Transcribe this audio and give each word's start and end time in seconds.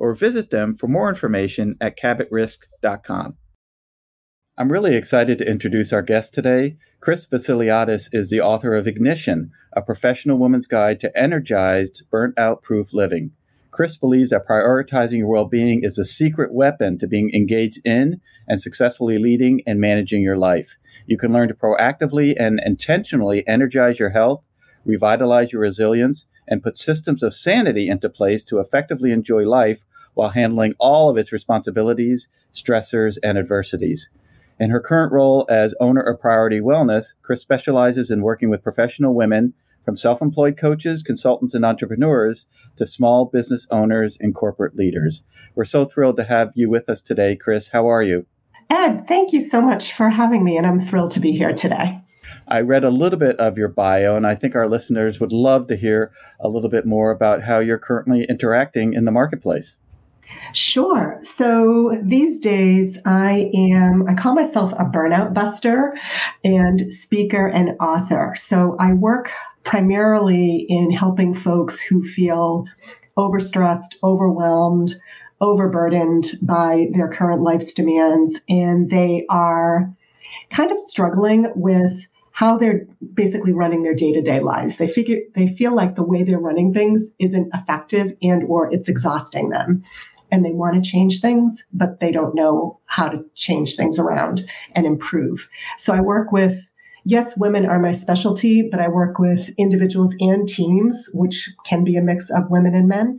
or 0.00 0.14
visit 0.14 0.50
them 0.50 0.74
for 0.74 0.88
more 0.88 1.10
information 1.10 1.76
at 1.80 1.96
cabotrisk.com. 1.96 3.36
I'm 4.58 4.72
really 4.72 4.96
excited 4.96 5.38
to 5.38 5.48
introduce 5.48 5.92
our 5.92 6.02
guest 6.02 6.34
today. 6.34 6.76
Chris 7.00 7.26
Vassiliadis 7.26 8.08
is 8.12 8.30
the 8.30 8.40
author 8.40 8.74
of 8.74 8.86
Ignition, 8.86 9.52
a 9.74 9.82
professional 9.82 10.38
woman's 10.38 10.66
guide 10.66 11.00
to 11.00 11.16
energized, 11.16 12.02
burnt 12.10 12.38
out 12.38 12.62
proof 12.62 12.92
living. 12.92 13.32
Chris 13.70 13.96
believes 13.96 14.30
that 14.30 14.46
prioritizing 14.48 15.18
your 15.18 15.28
well 15.28 15.44
being 15.44 15.84
is 15.84 15.98
a 15.98 16.04
secret 16.04 16.52
weapon 16.52 16.98
to 16.98 17.06
being 17.06 17.30
engaged 17.32 17.80
in 17.84 18.20
and 18.48 18.60
successfully 18.60 19.18
leading 19.18 19.62
and 19.66 19.80
managing 19.80 20.22
your 20.22 20.36
life. 20.36 20.76
You 21.06 21.16
can 21.16 21.32
learn 21.32 21.48
to 21.48 21.54
proactively 21.54 22.34
and 22.38 22.60
intentionally 22.64 23.46
energize 23.46 23.98
your 23.98 24.10
health, 24.10 24.46
revitalize 24.84 25.52
your 25.52 25.62
resilience, 25.62 26.26
and 26.48 26.62
put 26.62 26.76
systems 26.76 27.22
of 27.22 27.34
sanity 27.34 27.88
into 27.88 28.08
place 28.08 28.44
to 28.44 28.58
effectively 28.58 29.12
enjoy 29.12 29.48
life 29.48 29.84
while 30.14 30.30
handling 30.30 30.74
all 30.78 31.10
of 31.10 31.16
its 31.16 31.32
responsibilities, 31.32 32.28
stressors, 32.54 33.18
and 33.22 33.38
adversities. 33.38 34.10
In 34.58 34.70
her 34.70 34.80
current 34.80 35.12
role 35.12 35.46
as 35.48 35.74
owner 35.80 36.02
of 36.02 36.20
Priority 36.20 36.60
Wellness, 36.60 37.14
Chris 37.22 37.40
specializes 37.40 38.10
in 38.10 38.22
working 38.22 38.50
with 38.50 38.62
professional 38.62 39.14
women 39.14 39.54
from 39.84 39.96
self 39.96 40.20
employed 40.20 40.56
coaches, 40.58 41.02
consultants, 41.02 41.54
and 41.54 41.64
entrepreneurs 41.64 42.46
to 42.76 42.86
small 42.86 43.24
business 43.24 43.66
owners 43.70 44.18
and 44.20 44.34
corporate 44.34 44.76
leaders. 44.76 45.22
We're 45.54 45.64
so 45.64 45.84
thrilled 45.84 46.16
to 46.16 46.24
have 46.24 46.52
you 46.54 46.68
with 46.68 46.88
us 46.88 47.00
today, 47.00 47.36
Chris. 47.36 47.68
How 47.68 47.88
are 47.88 48.02
you? 48.02 48.26
Ed, 48.68 49.08
thank 49.08 49.32
you 49.32 49.40
so 49.40 49.60
much 49.60 49.94
for 49.94 50.10
having 50.10 50.44
me, 50.44 50.56
and 50.56 50.66
I'm 50.66 50.80
thrilled 50.80 51.12
to 51.12 51.20
be 51.20 51.32
here 51.32 51.52
today. 51.52 52.00
I 52.46 52.60
read 52.60 52.84
a 52.84 52.90
little 52.90 53.18
bit 53.18 53.36
of 53.36 53.58
your 53.58 53.68
bio, 53.68 54.16
and 54.16 54.26
I 54.26 54.34
think 54.34 54.54
our 54.54 54.68
listeners 54.68 55.18
would 55.20 55.32
love 55.32 55.66
to 55.68 55.76
hear 55.76 56.12
a 56.38 56.48
little 56.48 56.70
bit 56.70 56.86
more 56.86 57.10
about 57.10 57.42
how 57.42 57.58
you're 57.58 57.78
currently 57.78 58.26
interacting 58.28 58.92
in 58.92 59.06
the 59.06 59.10
marketplace. 59.10 59.78
Sure. 60.52 61.20
So 61.22 61.98
these 62.02 62.40
days, 62.40 62.98
I 63.06 63.50
am, 63.54 64.08
I 64.08 64.14
call 64.14 64.34
myself 64.34 64.72
a 64.72 64.84
burnout 64.84 65.32
buster 65.32 65.96
and 66.42 66.92
speaker 66.92 67.46
and 67.46 67.70
author. 67.80 68.34
So 68.36 68.76
I 68.78 68.92
work 68.94 69.30
primarily 69.64 70.66
in 70.68 70.90
helping 70.90 71.34
folks 71.34 71.80
who 71.80 72.02
feel 72.02 72.64
overstressed, 73.16 73.96
overwhelmed, 74.02 74.94
overburdened 75.40 76.38
by 76.42 76.88
their 76.92 77.08
current 77.08 77.42
life's 77.42 77.72
demands, 77.72 78.40
and 78.48 78.90
they 78.90 79.24
are 79.30 79.92
kind 80.50 80.70
of 80.70 80.80
struggling 80.80 81.50
with 81.54 82.06
how 82.32 82.56
they're 82.56 82.86
basically 83.14 83.52
running 83.52 83.82
their 83.82 83.94
day-to-day 83.94 84.40
lives. 84.40 84.78
They 84.78 84.88
figure 84.88 85.18
they 85.34 85.48
feel 85.48 85.74
like 85.74 85.94
the 85.94 86.02
way 86.02 86.22
they're 86.22 86.38
running 86.38 86.72
things 86.72 87.10
isn't 87.18 87.50
effective 87.54 88.16
and 88.22 88.44
or 88.44 88.72
it's 88.72 88.88
exhausting 88.88 89.50
them. 89.50 89.82
And 90.32 90.44
they 90.44 90.52
want 90.52 90.82
to 90.82 90.90
change 90.90 91.20
things, 91.20 91.64
but 91.72 92.00
they 92.00 92.12
don't 92.12 92.34
know 92.34 92.78
how 92.86 93.08
to 93.08 93.24
change 93.34 93.76
things 93.76 93.98
around 93.98 94.44
and 94.74 94.86
improve. 94.86 95.48
So 95.76 95.92
I 95.92 96.00
work 96.00 96.32
with 96.32 96.70
yes, 97.04 97.36
women 97.36 97.66
are 97.66 97.78
my 97.78 97.92
specialty, 97.92 98.68
but 98.70 98.80
I 98.80 98.88
work 98.88 99.18
with 99.18 99.50
individuals 99.58 100.14
and 100.20 100.48
teams, 100.48 101.08
which 101.12 101.48
can 101.64 101.84
be 101.84 101.96
a 101.96 102.02
mix 102.02 102.30
of 102.30 102.50
women 102.50 102.74
and 102.74 102.88
men, 102.88 103.18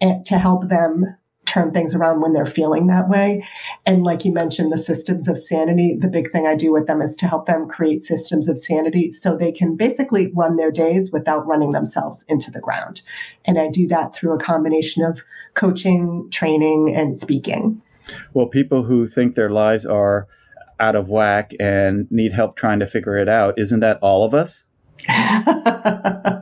and 0.00 0.24
to 0.26 0.38
help 0.38 0.68
them 0.68 1.04
turn 1.44 1.72
things 1.72 1.94
around 1.94 2.20
when 2.20 2.32
they're 2.32 2.46
feeling 2.46 2.86
that 2.88 3.08
way. 3.08 3.44
And 3.86 4.02
like 4.02 4.24
you 4.24 4.32
mentioned, 4.32 4.72
the 4.72 4.78
systems 4.78 5.28
of 5.28 5.38
sanity, 5.38 5.96
the 5.96 6.08
big 6.08 6.32
thing 6.32 6.44
I 6.44 6.56
do 6.56 6.72
with 6.72 6.88
them 6.88 7.00
is 7.00 7.14
to 7.16 7.28
help 7.28 7.46
them 7.46 7.68
create 7.68 8.02
systems 8.02 8.48
of 8.48 8.58
sanity 8.58 9.12
so 9.12 9.36
they 9.36 9.52
can 9.52 9.76
basically 9.76 10.32
run 10.34 10.56
their 10.56 10.72
days 10.72 11.12
without 11.12 11.46
running 11.46 11.70
themselves 11.70 12.24
into 12.28 12.50
the 12.50 12.60
ground. 12.60 13.02
And 13.44 13.60
I 13.60 13.68
do 13.68 13.86
that 13.86 14.12
through 14.12 14.34
a 14.34 14.40
combination 14.40 15.04
of 15.04 15.22
coaching, 15.54 16.28
training, 16.32 16.94
and 16.96 17.14
speaking. 17.14 17.80
Well, 18.34 18.48
people 18.48 18.82
who 18.82 19.06
think 19.06 19.36
their 19.36 19.50
lives 19.50 19.86
are 19.86 20.26
out 20.80 20.96
of 20.96 21.08
whack 21.08 21.54
and 21.60 22.10
need 22.10 22.32
help 22.32 22.56
trying 22.56 22.80
to 22.80 22.86
figure 22.86 23.16
it 23.16 23.28
out, 23.28 23.56
isn't 23.56 23.80
that 23.80 24.00
all 24.02 24.24
of 24.24 24.34
us? 24.34 24.66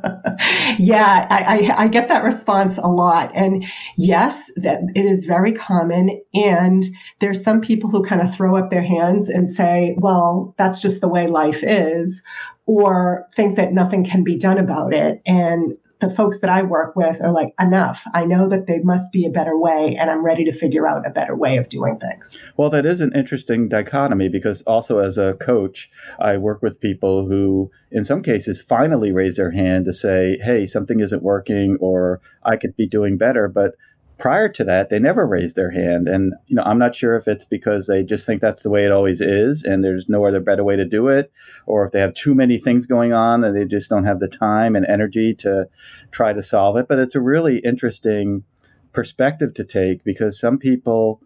yeah, 0.84 1.26
I, 1.30 1.42
I, 1.42 1.82
I, 1.84 1.88
get 1.88 2.08
that 2.08 2.24
response 2.24 2.78
a 2.78 2.88
lot. 2.88 3.30
And 3.34 3.64
yes, 3.96 4.50
that 4.56 4.80
it 4.94 5.04
is 5.04 5.24
very 5.24 5.52
common. 5.52 6.20
And 6.34 6.84
there's 7.20 7.42
some 7.42 7.60
people 7.60 7.90
who 7.90 8.04
kind 8.04 8.20
of 8.20 8.34
throw 8.34 8.56
up 8.56 8.70
their 8.70 8.82
hands 8.82 9.28
and 9.28 9.48
say, 9.48 9.96
well, 9.98 10.54
that's 10.58 10.80
just 10.80 11.00
the 11.00 11.08
way 11.08 11.26
life 11.26 11.62
is, 11.62 12.22
or 12.66 13.26
think 13.34 13.56
that 13.56 13.72
nothing 13.72 14.04
can 14.04 14.24
be 14.24 14.36
done 14.36 14.58
about 14.58 14.92
it. 14.92 15.22
And 15.26 15.76
the 16.04 16.14
folks 16.14 16.40
that 16.40 16.50
I 16.50 16.62
work 16.62 16.94
with 16.96 17.20
are 17.20 17.32
like, 17.32 17.54
enough. 17.58 18.04
I 18.12 18.24
know 18.24 18.48
that 18.48 18.66
there 18.66 18.82
must 18.82 19.10
be 19.12 19.26
a 19.26 19.30
better 19.30 19.58
way, 19.58 19.96
and 19.98 20.10
I'm 20.10 20.24
ready 20.24 20.44
to 20.44 20.52
figure 20.52 20.86
out 20.86 21.06
a 21.06 21.10
better 21.10 21.34
way 21.34 21.56
of 21.56 21.68
doing 21.68 21.98
things. 21.98 22.38
Well, 22.56 22.70
that 22.70 22.84
is 22.86 23.00
an 23.00 23.12
interesting 23.14 23.68
dichotomy 23.68 24.28
because 24.28 24.62
also 24.62 24.98
as 24.98 25.18
a 25.18 25.34
coach, 25.34 25.90
I 26.18 26.36
work 26.36 26.62
with 26.62 26.80
people 26.80 27.26
who, 27.26 27.70
in 27.90 28.04
some 28.04 28.22
cases, 28.22 28.60
finally 28.60 29.12
raise 29.12 29.36
their 29.36 29.52
hand 29.52 29.86
to 29.86 29.92
say, 29.92 30.38
hey, 30.42 30.66
something 30.66 31.00
isn't 31.00 31.22
working 31.22 31.78
or 31.80 32.20
I 32.42 32.56
could 32.56 32.76
be 32.76 32.86
doing 32.86 33.16
better. 33.16 33.48
But 33.48 33.74
prior 34.18 34.48
to 34.48 34.64
that, 34.64 34.90
they 34.90 34.98
never 34.98 35.26
raised 35.26 35.56
their 35.56 35.70
hand. 35.70 36.08
And, 36.08 36.34
you 36.46 36.56
know, 36.56 36.62
I'm 36.62 36.78
not 36.78 36.94
sure 36.94 37.16
if 37.16 37.26
it's 37.26 37.44
because 37.44 37.86
they 37.86 38.02
just 38.02 38.26
think 38.26 38.40
that's 38.40 38.62
the 38.62 38.70
way 38.70 38.84
it 38.84 38.92
always 38.92 39.20
is 39.20 39.62
and 39.62 39.82
there's 39.82 40.08
no 40.08 40.24
other 40.24 40.40
better 40.40 40.64
way 40.64 40.76
to 40.76 40.84
do 40.84 41.08
it, 41.08 41.32
or 41.66 41.84
if 41.84 41.92
they 41.92 42.00
have 42.00 42.14
too 42.14 42.34
many 42.34 42.58
things 42.58 42.86
going 42.86 43.12
on 43.12 43.44
and 43.44 43.56
they 43.56 43.64
just 43.64 43.90
don't 43.90 44.04
have 44.04 44.20
the 44.20 44.28
time 44.28 44.76
and 44.76 44.86
energy 44.86 45.34
to 45.34 45.68
try 46.10 46.32
to 46.32 46.42
solve 46.42 46.76
it. 46.76 46.88
But 46.88 46.98
it's 46.98 47.14
a 47.14 47.20
really 47.20 47.58
interesting 47.58 48.44
perspective 48.92 49.54
to 49.54 49.64
take 49.64 50.04
because 50.04 50.38
some 50.38 50.58
people 50.58 51.20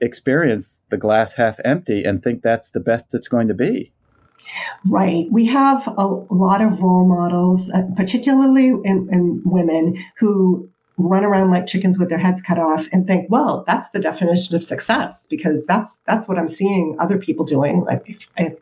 experience 0.00 0.82
the 0.88 0.96
glass 0.96 1.34
half 1.34 1.60
empty 1.64 2.02
and 2.02 2.22
think 2.22 2.42
that's 2.42 2.70
the 2.70 2.80
best 2.80 3.14
it's 3.14 3.28
going 3.28 3.48
to 3.48 3.54
be. 3.54 3.92
Right. 4.88 5.26
We 5.30 5.46
have 5.46 5.86
a 5.86 6.06
lot 6.06 6.60
of 6.60 6.82
role 6.82 7.06
models, 7.06 7.70
uh, 7.70 7.84
particularly 7.96 8.68
in, 8.68 9.08
in, 9.10 9.42
women, 9.44 10.04
who 10.18 10.68
run 10.96 11.24
around 11.24 11.50
like 11.50 11.66
chickens 11.66 11.98
with 11.98 12.08
their 12.08 12.18
heads 12.18 12.40
cut 12.40 12.58
off 12.58 12.86
and 12.92 13.06
think, 13.06 13.28
well, 13.30 13.64
that's 13.66 13.90
the 13.90 13.98
definition 13.98 14.54
of 14.54 14.64
success 14.64 15.26
because 15.28 15.66
that's 15.66 16.00
that's 16.06 16.28
what 16.28 16.38
I'm 16.38 16.48
seeing 16.48 16.96
other 16.98 17.18
people 17.18 17.44
doing. 17.44 17.84
Like 17.84 18.02
if, 18.06 18.18
if, 18.36 18.58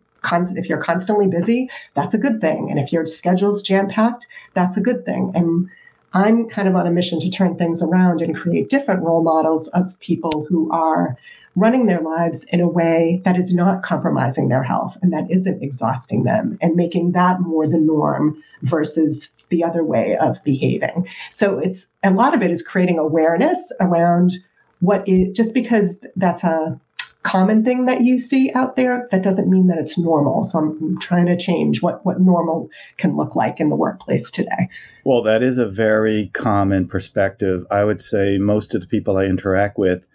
if 0.56 0.68
you're 0.68 0.78
constantly 0.78 1.26
busy, 1.26 1.68
that's 1.94 2.14
a 2.14 2.18
good 2.18 2.40
thing, 2.40 2.70
and 2.70 2.78
if 2.78 2.92
your 2.92 3.06
schedule's 3.06 3.62
jam 3.62 3.88
packed, 3.88 4.26
that's 4.54 4.76
a 4.76 4.80
good 4.80 5.04
thing. 5.04 5.32
And 5.34 5.68
I'm 6.14 6.48
kind 6.48 6.68
of 6.68 6.76
on 6.76 6.86
a 6.86 6.90
mission 6.90 7.20
to 7.20 7.30
turn 7.30 7.56
things 7.56 7.82
around 7.82 8.20
and 8.20 8.36
create 8.36 8.68
different 8.68 9.02
role 9.02 9.22
models 9.22 9.68
of 9.68 9.98
people 10.00 10.46
who 10.48 10.70
are 10.70 11.16
running 11.54 11.86
their 11.86 12.00
lives 12.00 12.44
in 12.44 12.60
a 12.60 12.68
way 12.68 13.20
that 13.24 13.36
is 13.36 13.52
not 13.52 13.82
compromising 13.82 14.48
their 14.48 14.62
health 14.62 14.96
and 15.02 15.12
that 15.12 15.30
isn't 15.30 15.62
exhausting 15.62 16.24
them 16.24 16.58
and 16.60 16.74
making 16.74 17.12
that 17.12 17.40
more 17.40 17.66
the 17.66 17.78
norm 17.78 18.42
versus 18.62 19.28
the 19.50 19.62
other 19.62 19.84
way 19.84 20.16
of 20.16 20.42
behaving. 20.44 21.06
So 21.30 21.58
it's 21.58 21.86
a 22.02 22.10
lot 22.10 22.34
of 22.34 22.42
it 22.42 22.50
is 22.50 22.62
creating 22.62 22.98
awareness 22.98 23.72
around 23.80 24.32
what 24.80 25.06
is 25.06 25.28
just 25.36 25.54
because 25.54 26.02
that's 26.16 26.42
a 26.42 26.80
common 27.22 27.64
thing 27.64 27.86
that 27.86 28.00
you 28.00 28.18
see 28.18 28.50
out 28.54 28.76
there, 28.76 29.06
that 29.10 29.22
doesn't 29.22 29.48
mean 29.48 29.68
that 29.68 29.78
it's 29.78 29.96
normal. 29.96 30.44
So 30.44 30.58
I'm, 30.58 30.98
trying 30.98 31.26
to 31.26 31.36
change 31.36 31.82
what, 31.82 32.04
what 32.04 32.20
normal 32.20 32.68
can 32.96 33.16
look 33.16 33.36
like 33.36 33.60
in 33.60 33.68
the 33.68 33.76
workplace 33.76 34.30
today. 34.30 34.68
Well, 35.04 35.22
that 35.22 35.42
is 35.42 35.58
a 35.58 35.66
very 35.66 36.30
common 36.32 36.88
perspective. 36.88 37.64
I 37.70 37.84
would 37.84 38.00
say 38.00 38.38
most 38.38 38.74
of 38.74 38.80
the 38.80 38.86
people 38.86 39.16
I 39.16 39.24
interact 39.24 39.78
with 39.78 40.06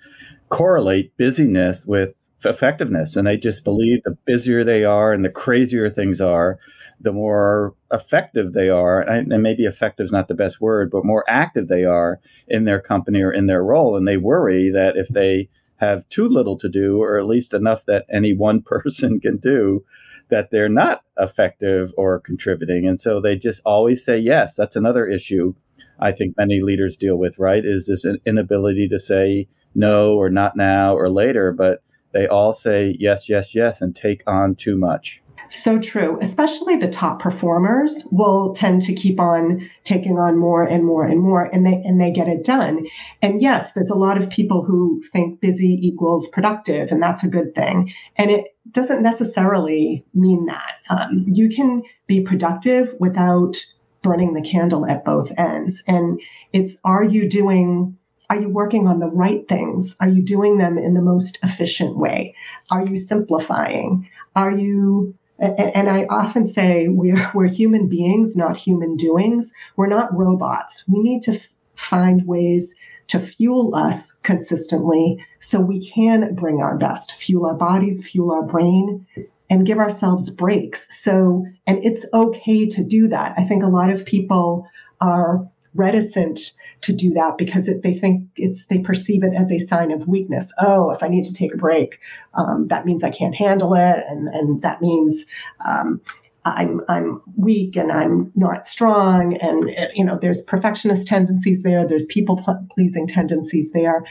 correlate 0.49 1.15
busyness 1.17 1.85
with 1.85 2.29
effectiveness. 2.45 3.15
And 3.15 3.27
they 3.27 3.37
just 3.37 3.63
believe 3.63 4.03
the 4.03 4.17
busier 4.25 4.63
they 4.63 4.83
are 4.83 5.11
and 5.11 5.25
the 5.25 5.29
crazier 5.29 5.89
things 5.89 6.21
are, 6.21 6.59
the 6.99 7.13
more 7.13 7.75
effective 7.91 8.53
they 8.53 8.69
are. 8.69 9.01
And 9.01 9.27
maybe 9.41 9.65
effective 9.65 10.05
is 10.05 10.11
not 10.11 10.27
the 10.27 10.35
best 10.35 10.61
word, 10.61 10.91
but 10.91 11.05
more 11.05 11.25
active 11.27 11.67
they 11.67 11.83
are 11.83 12.19
in 12.47 12.65
their 12.65 12.79
company 12.79 13.21
or 13.21 13.31
in 13.31 13.47
their 13.47 13.63
role. 13.63 13.95
And 13.95 14.07
they 14.07 14.17
worry 14.17 14.69
that 14.69 14.97
if 14.97 15.07
they 15.07 15.49
have 15.77 16.07
too 16.09 16.27
little 16.27 16.57
to 16.57 16.69
do, 16.69 17.01
or 17.01 17.19
at 17.19 17.27
least 17.27 17.53
enough 17.53 17.85
that 17.85 18.05
any 18.11 18.33
one 18.37 18.61
person 18.61 19.19
can 19.19 19.37
do, 19.37 19.83
that 20.29 20.51
they're 20.51 20.69
not 20.69 21.03
effective 21.17 21.93
or 21.97 22.19
contributing. 22.19 22.87
And 22.87 22.99
so 22.99 23.19
they 23.19 23.35
just 23.35 23.61
always 23.65 24.03
say 24.03 24.17
yes. 24.17 24.55
That's 24.55 24.75
another 24.75 25.07
issue 25.07 25.55
I 25.99 26.11
think 26.11 26.35
many 26.37 26.61
leaders 26.61 26.97
deal 26.97 27.17
with, 27.17 27.39
right? 27.39 27.63
Is 27.65 27.87
this 27.87 28.05
inability 28.25 28.87
to 28.89 28.99
say 28.99 29.47
no 29.77 30.15
or 30.15 30.29
not 30.29 30.57
now 30.57 30.95
or 30.95 31.09
later, 31.09 31.51
but 31.51 31.81
they 32.11 32.27
all 32.27 32.51
say 32.51 32.95
yes, 32.99 33.29
yes, 33.29 33.53
yes, 33.53 33.81
and 33.81 33.95
take 33.95 34.23
on 34.27 34.55
too 34.55 34.77
much. 34.77 35.21
So 35.49 35.79
true. 35.79 36.17
Especially 36.21 36.75
the 36.75 36.89
top 36.89 37.21
performers 37.21 38.05
will 38.11 38.53
tend 38.53 38.81
to 38.83 38.93
keep 38.93 39.19
on 39.19 39.69
taking 39.83 40.19
on 40.19 40.37
more 40.37 40.63
and 40.63 40.85
more 40.85 41.05
and 41.05 41.21
more 41.21 41.45
and 41.45 41.65
they 41.65 41.73
and 41.73 42.01
they 42.01 42.11
get 42.11 42.27
it 42.27 42.43
done. 42.43 42.85
And 43.21 43.41
yes, 43.41 43.71
there's 43.71 43.89
a 43.89 43.95
lot 43.95 44.17
of 44.17 44.29
people 44.29 44.65
who 44.65 45.01
think 45.13 45.39
busy 45.39 45.79
equals 45.81 46.27
productive 46.27 46.91
and 46.91 47.01
that's 47.01 47.23
a 47.23 47.29
good 47.29 47.55
thing. 47.55 47.93
And 48.17 48.29
it 48.29 48.57
doesn't 48.71 49.01
necessarily 49.01 50.05
mean 50.13 50.47
that. 50.47 50.73
Um, 50.89 51.25
you 51.27 51.49
can 51.49 51.83
be 52.07 52.21
productive 52.21 52.93
without 52.99 53.55
burning 54.03 54.33
the 54.33 54.41
candle 54.41 54.85
at 54.85 55.05
both 55.05 55.31
ends. 55.37 55.81
And 55.87 56.19
it's 56.51 56.75
are 56.83 57.03
you 57.03 57.29
doing 57.29 57.97
are 58.29 58.39
you 58.39 58.49
working 58.49 58.87
on 58.87 58.99
the 58.99 59.09
right 59.09 59.47
things? 59.47 59.95
Are 59.99 60.09
you 60.09 60.21
doing 60.21 60.57
them 60.57 60.77
in 60.77 60.93
the 60.93 61.01
most 61.01 61.39
efficient 61.43 61.97
way? 61.97 62.35
Are 62.69 62.85
you 62.85 62.97
simplifying? 62.97 64.09
Are 64.35 64.51
you 64.51 65.15
and 65.39 65.87
I 65.89 66.05
often 66.05 66.47
say 66.47 66.87
we're, 66.87 67.29
we're 67.35 67.47
human 67.47 67.87
beings, 67.87 68.35
not 68.35 68.57
human 68.57 68.97
doings. 68.97 69.53
We're 69.75 69.87
not 69.87 70.15
robots. 70.17 70.83
We 70.87 70.99
need 71.01 71.21
to 71.23 71.39
find 71.75 72.25
ways 72.25 72.73
to 73.09 73.19
fuel 73.19 73.75
us 73.75 74.11
consistently 74.23 75.23
so 75.39 75.59
we 75.59 75.87
can 75.87 76.33
bring 76.33 76.59
our 76.61 76.75
best, 76.77 77.13
fuel 77.13 77.45
our 77.45 77.53
bodies, 77.53 78.05
fuel 78.05 78.31
our 78.31 78.43
brain, 78.43 79.05
and 79.49 79.65
give 79.65 79.77
ourselves 79.77 80.29
breaks. 80.29 80.87
So, 81.03 81.45
and 81.67 81.83
it's 81.85 82.05
okay 82.13 82.67
to 82.67 82.83
do 82.83 83.07
that. 83.09 83.33
I 83.37 83.43
think 83.43 83.63
a 83.63 83.67
lot 83.67 83.91
of 83.91 84.05
people 84.05 84.67
are 84.99 85.47
reticent 85.75 86.53
to 86.87 86.93
do 86.93 87.11
that 87.11 87.37
because 87.37 87.67
it, 87.67 87.83
they 87.83 87.93
think 87.93 88.23
it's 88.37 88.65
they 88.67 88.79
perceive 88.79 89.23
it 89.23 89.33
as 89.37 89.51
a 89.51 89.59
sign 89.59 89.91
of 89.91 90.07
weakness. 90.07 90.51
Oh, 90.59 90.89
if 90.91 91.03
I 91.03 91.07
need 91.07 91.25
to 91.25 91.33
take 91.33 91.53
a 91.53 91.57
break, 91.57 91.99
um, 92.33 92.67
that 92.69 92.85
means 92.85 93.03
I 93.03 93.11
can't 93.11 93.35
handle 93.35 93.75
it, 93.75 94.03
and 94.09 94.27
and 94.29 94.61
that 94.61 94.81
means 94.81 95.25
um, 95.67 96.01
I'm 96.45 96.81
I'm 96.87 97.21
weak 97.35 97.75
and 97.75 97.91
I'm 97.91 98.31
not 98.35 98.65
strong, 98.65 99.35
and 99.37 99.69
you 99.93 100.03
know 100.03 100.17
there's 100.19 100.41
perfectionist 100.41 101.07
tendencies 101.07 101.61
there. 101.61 101.87
There's 101.87 102.05
people 102.05 102.41
pleasing 102.73 103.07
tendencies 103.07 103.71
there. 103.71 104.03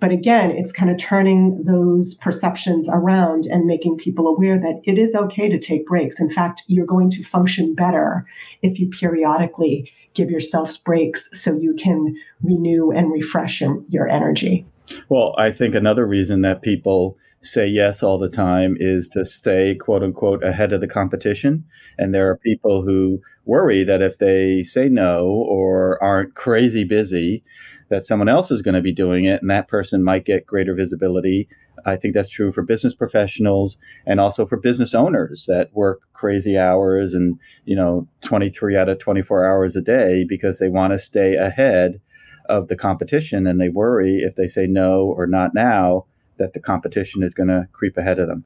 But 0.00 0.10
again, 0.10 0.50
it's 0.50 0.72
kind 0.72 0.90
of 0.90 0.98
turning 0.98 1.62
those 1.62 2.14
perceptions 2.14 2.88
around 2.90 3.44
and 3.46 3.66
making 3.66 3.98
people 3.98 4.26
aware 4.26 4.58
that 4.58 4.80
it 4.82 4.98
is 4.98 5.14
okay 5.14 5.48
to 5.48 5.60
take 5.60 5.86
breaks. 5.86 6.18
In 6.18 6.28
fact, 6.28 6.64
you're 6.66 6.86
going 6.86 7.08
to 7.10 7.22
function 7.22 7.72
better 7.76 8.26
if 8.62 8.80
you 8.80 8.88
periodically 8.88 9.92
give 10.14 10.30
yourselves 10.30 10.78
breaks 10.78 11.28
so 11.32 11.56
you 11.56 11.74
can 11.74 12.16
renew 12.42 12.90
and 12.90 13.12
refresh 13.12 13.62
your 13.88 14.08
energy. 14.08 14.66
Well, 15.08 15.34
I 15.38 15.52
think 15.52 15.74
another 15.74 16.06
reason 16.06 16.42
that 16.42 16.62
people 16.62 17.16
say 17.40 17.66
yes 17.66 18.02
all 18.02 18.18
the 18.18 18.28
time 18.28 18.76
is 18.78 19.08
to 19.08 19.24
stay 19.24 19.74
quote 19.74 20.02
unquote 20.02 20.44
ahead 20.44 20.72
of 20.72 20.80
the 20.80 20.88
competition. 20.88 21.64
And 21.98 22.14
there 22.14 22.30
are 22.30 22.36
people 22.36 22.82
who 22.82 23.20
worry 23.44 23.84
that 23.84 24.00
if 24.00 24.18
they 24.18 24.62
say 24.62 24.88
no 24.88 25.26
or 25.26 26.02
aren't 26.02 26.34
crazy 26.34 26.84
busy, 26.84 27.42
that 27.92 28.06
someone 28.06 28.28
else 28.28 28.50
is 28.50 28.62
going 28.62 28.74
to 28.74 28.80
be 28.80 28.92
doing 28.92 29.26
it 29.26 29.40
and 29.40 29.50
that 29.50 29.68
person 29.68 30.02
might 30.02 30.24
get 30.24 30.46
greater 30.46 30.74
visibility 30.74 31.48
I 31.84 31.96
think 31.96 32.14
that's 32.14 32.28
true 32.28 32.52
for 32.52 32.62
business 32.62 32.94
professionals 32.94 33.76
and 34.06 34.20
also 34.20 34.46
for 34.46 34.56
business 34.56 34.94
owners 34.94 35.46
that 35.48 35.74
work 35.74 36.02
crazy 36.12 36.56
hours 36.56 37.14
and, 37.14 37.38
you 37.64 37.76
know, 37.76 38.08
23 38.22 38.76
out 38.76 38.88
of 38.88 38.98
24 38.98 39.46
hours 39.46 39.76
a 39.76 39.80
day 39.80 40.24
because 40.28 40.58
they 40.58 40.68
want 40.68 40.92
to 40.92 40.98
stay 40.98 41.34
ahead 41.34 42.00
of 42.46 42.68
the 42.68 42.76
competition 42.76 43.46
and 43.46 43.60
they 43.60 43.68
worry 43.68 44.18
if 44.18 44.36
they 44.36 44.46
say 44.46 44.66
no 44.66 45.02
or 45.16 45.26
not 45.26 45.54
now 45.54 46.06
that 46.38 46.52
the 46.52 46.60
competition 46.60 47.22
is 47.22 47.34
going 47.34 47.48
to 47.48 47.68
creep 47.72 47.96
ahead 47.96 48.18
of 48.18 48.28
them. 48.28 48.44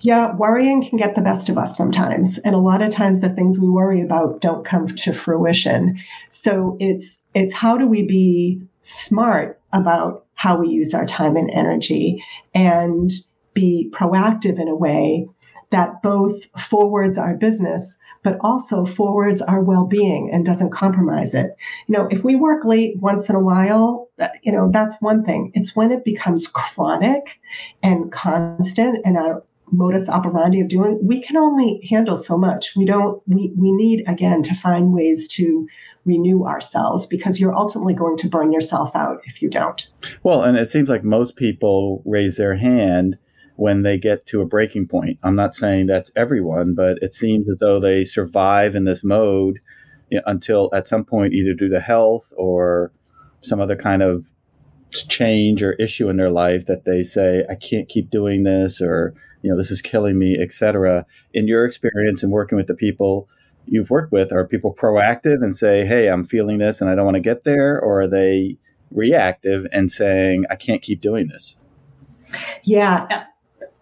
Yeah, 0.00 0.34
worrying 0.36 0.86
can 0.86 0.98
get 0.98 1.14
the 1.14 1.22
best 1.22 1.48
of 1.48 1.56
us 1.56 1.76
sometimes. 1.76 2.36
And 2.38 2.54
a 2.54 2.58
lot 2.58 2.82
of 2.82 2.92
times 2.92 3.20
the 3.20 3.30
things 3.30 3.58
we 3.58 3.68
worry 3.68 4.02
about 4.02 4.42
don't 4.42 4.64
come 4.64 4.86
to 4.86 5.12
fruition. 5.14 5.98
So 6.28 6.76
it's 6.78 7.18
it's 7.34 7.54
how 7.54 7.76
do 7.76 7.86
we 7.86 8.02
be 8.02 8.62
smart 8.80 9.60
about 9.72 10.26
how 10.34 10.58
we 10.58 10.68
use 10.68 10.92
our 10.92 11.06
time 11.06 11.36
and 11.36 11.50
energy 11.50 12.22
and 12.54 13.10
be 13.54 13.90
proactive 13.92 14.58
in 14.58 14.68
a 14.68 14.76
way 14.76 15.26
that 15.70 16.02
both 16.02 16.44
forwards 16.58 17.16
our 17.16 17.34
business 17.34 17.96
but 18.22 18.38
also 18.40 18.84
forwards 18.84 19.42
our 19.42 19.60
well-being 19.60 20.30
and 20.32 20.46
doesn't 20.46 20.70
compromise 20.70 21.34
it. 21.34 21.56
You 21.88 21.96
know, 21.96 22.08
if 22.10 22.22
we 22.22 22.36
work 22.36 22.64
late 22.64 22.96
once 23.00 23.28
in 23.28 23.34
a 23.34 23.40
while, 23.40 24.08
uh, 24.20 24.28
you 24.42 24.52
know, 24.52 24.70
that's 24.72 24.94
one 25.00 25.24
thing. 25.24 25.50
It's 25.54 25.74
when 25.74 25.90
it 25.90 26.04
becomes 26.04 26.46
chronic 26.46 27.40
and 27.82 28.12
constant 28.12 28.98
and 29.04 29.16
our 29.16 29.42
modus 29.72 30.08
operandi 30.08 30.60
of 30.60 30.68
doing, 30.68 31.00
we 31.02 31.20
can 31.20 31.36
only 31.36 31.86
handle 31.90 32.16
so 32.16 32.38
much. 32.38 32.76
We 32.76 32.84
don't 32.84 33.22
we 33.26 33.52
we 33.56 33.72
need 33.72 34.04
again 34.06 34.42
to 34.44 34.54
find 34.54 34.92
ways 34.92 35.26
to 35.28 35.66
renew 36.04 36.44
ourselves 36.44 37.06
because 37.06 37.38
you're 37.38 37.54
ultimately 37.54 37.94
going 37.94 38.16
to 38.18 38.28
burn 38.28 38.52
yourself 38.52 38.94
out 38.96 39.20
if 39.24 39.40
you 39.40 39.48
don't. 39.48 39.88
Well, 40.22 40.42
and 40.42 40.56
it 40.56 40.68
seems 40.68 40.88
like 40.88 41.04
most 41.04 41.36
people 41.36 42.02
raise 42.04 42.36
their 42.36 42.56
hand 42.56 43.18
when 43.56 43.82
they 43.82 43.98
get 43.98 44.26
to 44.26 44.40
a 44.40 44.46
breaking 44.46 44.88
point. 44.88 45.18
I'm 45.22 45.36
not 45.36 45.54
saying 45.54 45.86
that's 45.86 46.10
everyone, 46.16 46.74
but 46.74 46.98
it 47.02 47.14
seems 47.14 47.48
as 47.48 47.58
though 47.58 47.78
they 47.78 48.04
survive 48.04 48.74
in 48.74 48.84
this 48.84 49.04
mode 49.04 49.60
you 50.10 50.18
know, 50.18 50.24
until 50.26 50.68
at 50.74 50.86
some 50.86 51.04
point, 51.04 51.32
either 51.32 51.54
due 51.54 51.70
to 51.70 51.80
health 51.80 52.32
or 52.36 52.92
some 53.40 53.60
other 53.60 53.76
kind 53.76 54.02
of 54.02 54.34
change 54.92 55.62
or 55.62 55.72
issue 55.74 56.08
in 56.08 56.16
their 56.18 56.30
life 56.30 56.66
that 56.66 56.84
they 56.84 57.02
say, 57.02 57.44
I 57.48 57.54
can't 57.54 57.88
keep 57.88 58.10
doing 58.10 58.42
this 58.42 58.82
or, 58.82 59.14
you 59.40 59.50
know, 59.50 59.56
this 59.56 59.70
is 59.70 59.80
killing 59.80 60.18
me, 60.18 60.36
etc. 60.38 61.06
In 61.32 61.48
your 61.48 61.64
experience 61.64 62.22
and 62.22 62.30
working 62.30 62.58
with 62.58 62.66
the 62.66 62.74
people 62.74 63.28
you've 63.66 63.90
worked 63.90 64.12
with, 64.12 64.32
are 64.32 64.46
people 64.46 64.74
proactive 64.74 65.42
and 65.42 65.54
say, 65.54 65.84
"Hey, 65.84 66.08
I'm 66.08 66.24
feeling 66.24 66.58
this 66.58 66.80
and 66.80 66.90
I 66.90 66.94
don't 66.94 67.04
want 67.04 67.16
to 67.16 67.20
get 67.20 67.44
there," 67.44 67.80
or 67.80 68.02
are 68.02 68.08
they 68.08 68.58
reactive 68.90 69.66
and 69.72 69.90
saying, 69.90 70.44
"I 70.50 70.56
can't 70.56 70.82
keep 70.82 71.00
doing 71.00 71.28
this"? 71.28 71.56
Yeah, 72.64 73.06
uh, 73.10 73.24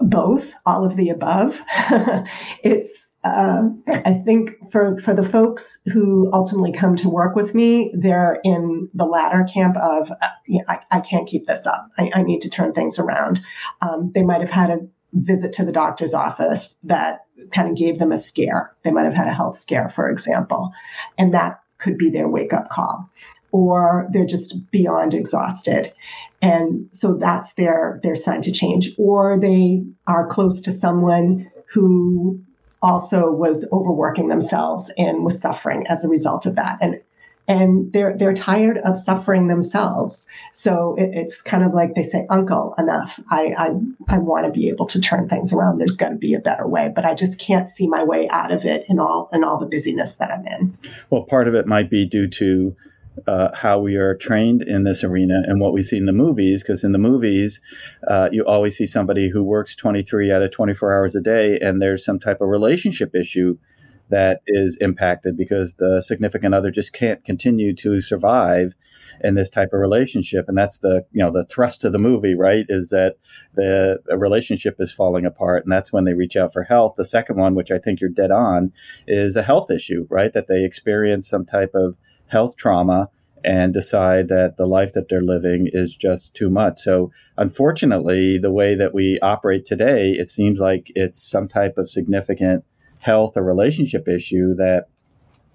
both, 0.00 0.52
all 0.66 0.84
of 0.84 0.96
the 0.96 1.10
above. 1.10 1.60
it's 2.62 2.90
um, 3.22 3.82
I 3.86 4.14
think 4.14 4.52
for 4.72 4.98
for 4.98 5.12
the 5.12 5.28
folks 5.28 5.78
who 5.92 6.30
ultimately 6.32 6.72
come 6.72 6.96
to 6.96 7.10
work 7.10 7.36
with 7.36 7.54
me, 7.54 7.92
they're 7.94 8.38
in 8.44 8.88
the 8.94 9.04
latter 9.04 9.46
camp 9.52 9.76
of 9.76 10.10
uh, 10.10 10.28
I, 10.66 10.80
I, 10.90 11.00
can't 11.00 11.28
keep 11.28 11.46
this 11.46 11.66
up. 11.66 11.90
I, 11.98 12.10
I, 12.14 12.22
need 12.22 12.40
to 12.42 12.48
turn 12.48 12.72
things 12.72 12.98
around. 12.98 13.40
Um, 13.82 14.10
they 14.14 14.22
might 14.22 14.40
have 14.40 14.50
had 14.50 14.70
a 14.70 14.78
visit 15.12 15.52
to 15.54 15.66
the 15.66 15.72
doctor's 15.72 16.14
office 16.14 16.78
that 16.84 17.26
kind 17.52 17.68
of 17.68 17.76
gave 17.76 17.98
them 17.98 18.12
a 18.12 18.18
scare. 18.18 18.74
They 18.84 18.90
might 18.90 19.04
have 19.04 19.14
had 19.14 19.28
a 19.28 19.34
health 19.34 19.58
scare, 19.58 19.90
for 19.90 20.10
example, 20.10 20.72
and 21.18 21.34
that 21.34 21.60
could 21.78 21.98
be 21.98 22.10
their 22.10 22.28
wake 22.28 22.52
up 22.52 22.68
call. 22.68 23.10
Or 23.52 24.08
they're 24.12 24.26
just 24.26 24.70
beyond 24.70 25.12
exhausted. 25.12 25.92
And 26.40 26.88
so 26.92 27.14
that's 27.14 27.54
their, 27.54 28.00
their 28.02 28.16
sign 28.16 28.42
to 28.42 28.52
change. 28.52 28.90
Or 28.96 29.38
they 29.40 29.82
are 30.06 30.26
close 30.28 30.60
to 30.62 30.72
someone 30.72 31.50
who 31.72 32.40
also 32.82 33.30
was 33.30 33.68
overworking 33.72 34.28
themselves 34.28 34.90
and 34.96 35.24
was 35.24 35.40
suffering 35.40 35.86
as 35.88 36.04
a 36.04 36.08
result 36.08 36.46
of 36.46 36.56
that. 36.56 36.78
And 36.80 37.00
and 37.50 37.92
they're 37.92 38.16
they're 38.16 38.32
tired 38.32 38.78
of 38.78 38.96
suffering 38.96 39.48
themselves. 39.48 40.24
So 40.52 40.94
it, 40.96 41.10
it's 41.12 41.42
kind 41.42 41.64
of 41.64 41.74
like 41.74 41.96
they 41.96 42.04
say, 42.04 42.24
"Uncle, 42.30 42.74
enough. 42.78 43.18
I 43.28 43.54
I, 43.58 44.14
I 44.14 44.18
want 44.18 44.46
to 44.46 44.52
be 44.52 44.68
able 44.68 44.86
to 44.86 45.00
turn 45.00 45.28
things 45.28 45.52
around. 45.52 45.78
There's 45.78 45.96
got 45.96 46.10
to 46.10 46.14
be 46.14 46.32
a 46.34 46.38
better 46.38 46.68
way, 46.68 46.92
but 46.94 47.04
I 47.04 47.14
just 47.14 47.40
can't 47.40 47.68
see 47.68 47.88
my 47.88 48.04
way 48.04 48.28
out 48.28 48.52
of 48.52 48.64
it 48.64 48.86
in 48.88 49.00
all 49.00 49.28
in 49.32 49.42
all 49.42 49.58
the 49.58 49.66
busyness 49.66 50.14
that 50.14 50.30
I'm 50.30 50.46
in." 50.46 50.78
Well, 51.10 51.24
part 51.24 51.48
of 51.48 51.54
it 51.56 51.66
might 51.66 51.90
be 51.90 52.06
due 52.06 52.28
to 52.28 52.76
uh, 53.26 53.48
how 53.52 53.80
we 53.80 53.96
are 53.96 54.14
trained 54.14 54.62
in 54.62 54.84
this 54.84 55.02
arena 55.02 55.42
and 55.44 55.60
what 55.60 55.72
we 55.72 55.82
see 55.82 55.96
in 55.96 56.06
the 56.06 56.12
movies. 56.12 56.62
Because 56.62 56.84
in 56.84 56.92
the 56.92 56.98
movies, 56.98 57.60
uh, 58.06 58.28
you 58.30 58.44
always 58.46 58.76
see 58.76 58.86
somebody 58.86 59.28
who 59.28 59.42
works 59.42 59.74
23 59.74 60.30
out 60.30 60.42
of 60.42 60.52
24 60.52 60.92
hours 60.92 61.16
a 61.16 61.20
day, 61.20 61.58
and 61.58 61.82
there's 61.82 62.04
some 62.04 62.20
type 62.20 62.40
of 62.40 62.48
relationship 62.48 63.12
issue 63.12 63.58
that 64.10 64.42
is 64.46 64.76
impacted 64.80 65.36
because 65.36 65.74
the 65.74 66.00
significant 66.00 66.54
other 66.54 66.70
just 66.70 66.92
can't 66.92 67.24
continue 67.24 67.74
to 67.76 68.00
survive 68.00 68.74
in 69.22 69.34
this 69.34 69.50
type 69.50 69.70
of 69.72 69.80
relationship. 69.80 70.46
And 70.48 70.56
that's 70.56 70.78
the 70.78 71.04
you 71.12 71.20
know 71.22 71.30
the 71.30 71.44
thrust 71.44 71.84
of 71.84 71.92
the 71.92 71.98
movie 71.98 72.34
right 72.34 72.66
is 72.68 72.90
that 72.90 73.16
the 73.54 74.00
relationship 74.10 74.76
is 74.78 74.92
falling 74.92 75.26
apart. 75.26 75.64
And 75.64 75.72
that's 75.72 75.92
when 75.92 76.04
they 76.04 76.14
reach 76.14 76.36
out 76.36 76.52
for 76.52 76.64
help 76.64 76.96
the 76.96 77.04
second 77.04 77.36
one 77.36 77.54
which 77.54 77.70
i 77.70 77.78
think 77.78 78.00
you're 78.00 78.10
dead 78.10 78.30
on 78.30 78.72
is 79.06 79.36
a 79.36 79.42
health 79.42 79.70
issue 79.70 80.06
right 80.10 80.32
that 80.32 80.46
they 80.46 80.64
experience 80.64 81.28
some 81.28 81.44
type 81.44 81.72
of 81.74 81.96
health 82.26 82.56
trauma 82.56 83.08
and 83.42 83.72
decide 83.72 84.28
that 84.28 84.56
the 84.56 84.66
life 84.66 84.92
that 84.92 85.08
they're 85.08 85.22
living 85.22 85.68
is 85.72 85.96
just 85.96 86.34
too 86.34 86.50
much. 86.50 86.78
So, 86.80 87.10
unfortunately, 87.38 88.36
the 88.36 88.52
way 88.52 88.74
that 88.74 88.92
we 88.92 89.18
operate 89.20 89.64
today, 89.64 90.10
it 90.10 90.28
seems 90.28 90.60
like 90.60 90.92
it's 90.94 91.22
some 91.22 91.48
type 91.48 91.78
of 91.78 91.88
significant 91.88 92.64
health 93.00 93.36
or 93.36 93.42
relationship 93.42 94.08
issue 94.08 94.54
that 94.56 94.86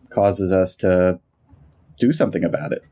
causes 0.10 0.52
us 0.52 0.76
to 0.78 1.20
do 2.00 2.12
something 2.12 2.44
about 2.44 2.72
it. 2.72 2.84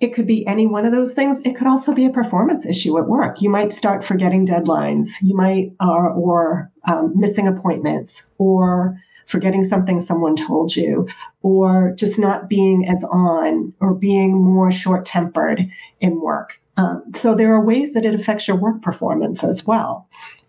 It 0.00 0.14
could 0.14 0.26
be 0.26 0.46
any 0.46 0.66
one 0.66 0.86
of 0.86 0.92
those 0.92 1.12
things. 1.12 1.40
It 1.44 1.56
could 1.56 1.66
also 1.66 1.92
be 1.92 2.06
a 2.06 2.10
performance 2.10 2.64
issue 2.64 2.98
at 2.98 3.08
work. 3.08 3.40
You 3.42 3.50
might 3.50 3.72
start 3.72 4.04
forgetting 4.04 4.46
deadlines. 4.46 5.08
You 5.22 5.36
might, 5.36 5.72
uh, 5.80 6.10
or 6.14 6.70
um, 6.84 7.12
missing 7.16 7.48
appointments, 7.48 8.24
or 8.38 9.00
forgetting 9.26 9.64
something 9.64 10.00
someone 10.00 10.36
told 10.36 10.74
you, 10.74 11.08
or 11.42 11.92
just 11.96 12.18
not 12.18 12.48
being 12.48 12.88
as 12.88 13.04
on, 13.04 13.72
or 13.80 13.94
being 13.94 14.32
more 14.32 14.70
short 14.70 15.04
tempered 15.04 15.68
in 16.00 16.20
work. 16.20 16.60
Um, 16.76 17.02
so 17.12 17.34
there 17.34 17.52
are 17.54 17.64
ways 17.64 17.92
that 17.94 18.04
it 18.04 18.14
affects 18.14 18.46
your 18.46 18.56
work 18.56 18.82
performance 18.82 19.42
as 19.42 19.66
well. 19.66 20.08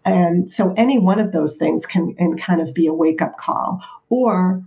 And 0.09 0.49
so 0.49 0.73
any 0.75 0.97
one 0.97 1.19
of 1.19 1.31
those 1.31 1.57
things 1.57 1.85
can, 1.85 2.13
can 2.15 2.37
kind 2.37 2.61
of 2.61 2.73
be 2.73 2.87
a 2.87 2.93
wake 2.93 3.21
up 3.21 3.37
call. 3.37 3.83
Or 4.09 4.63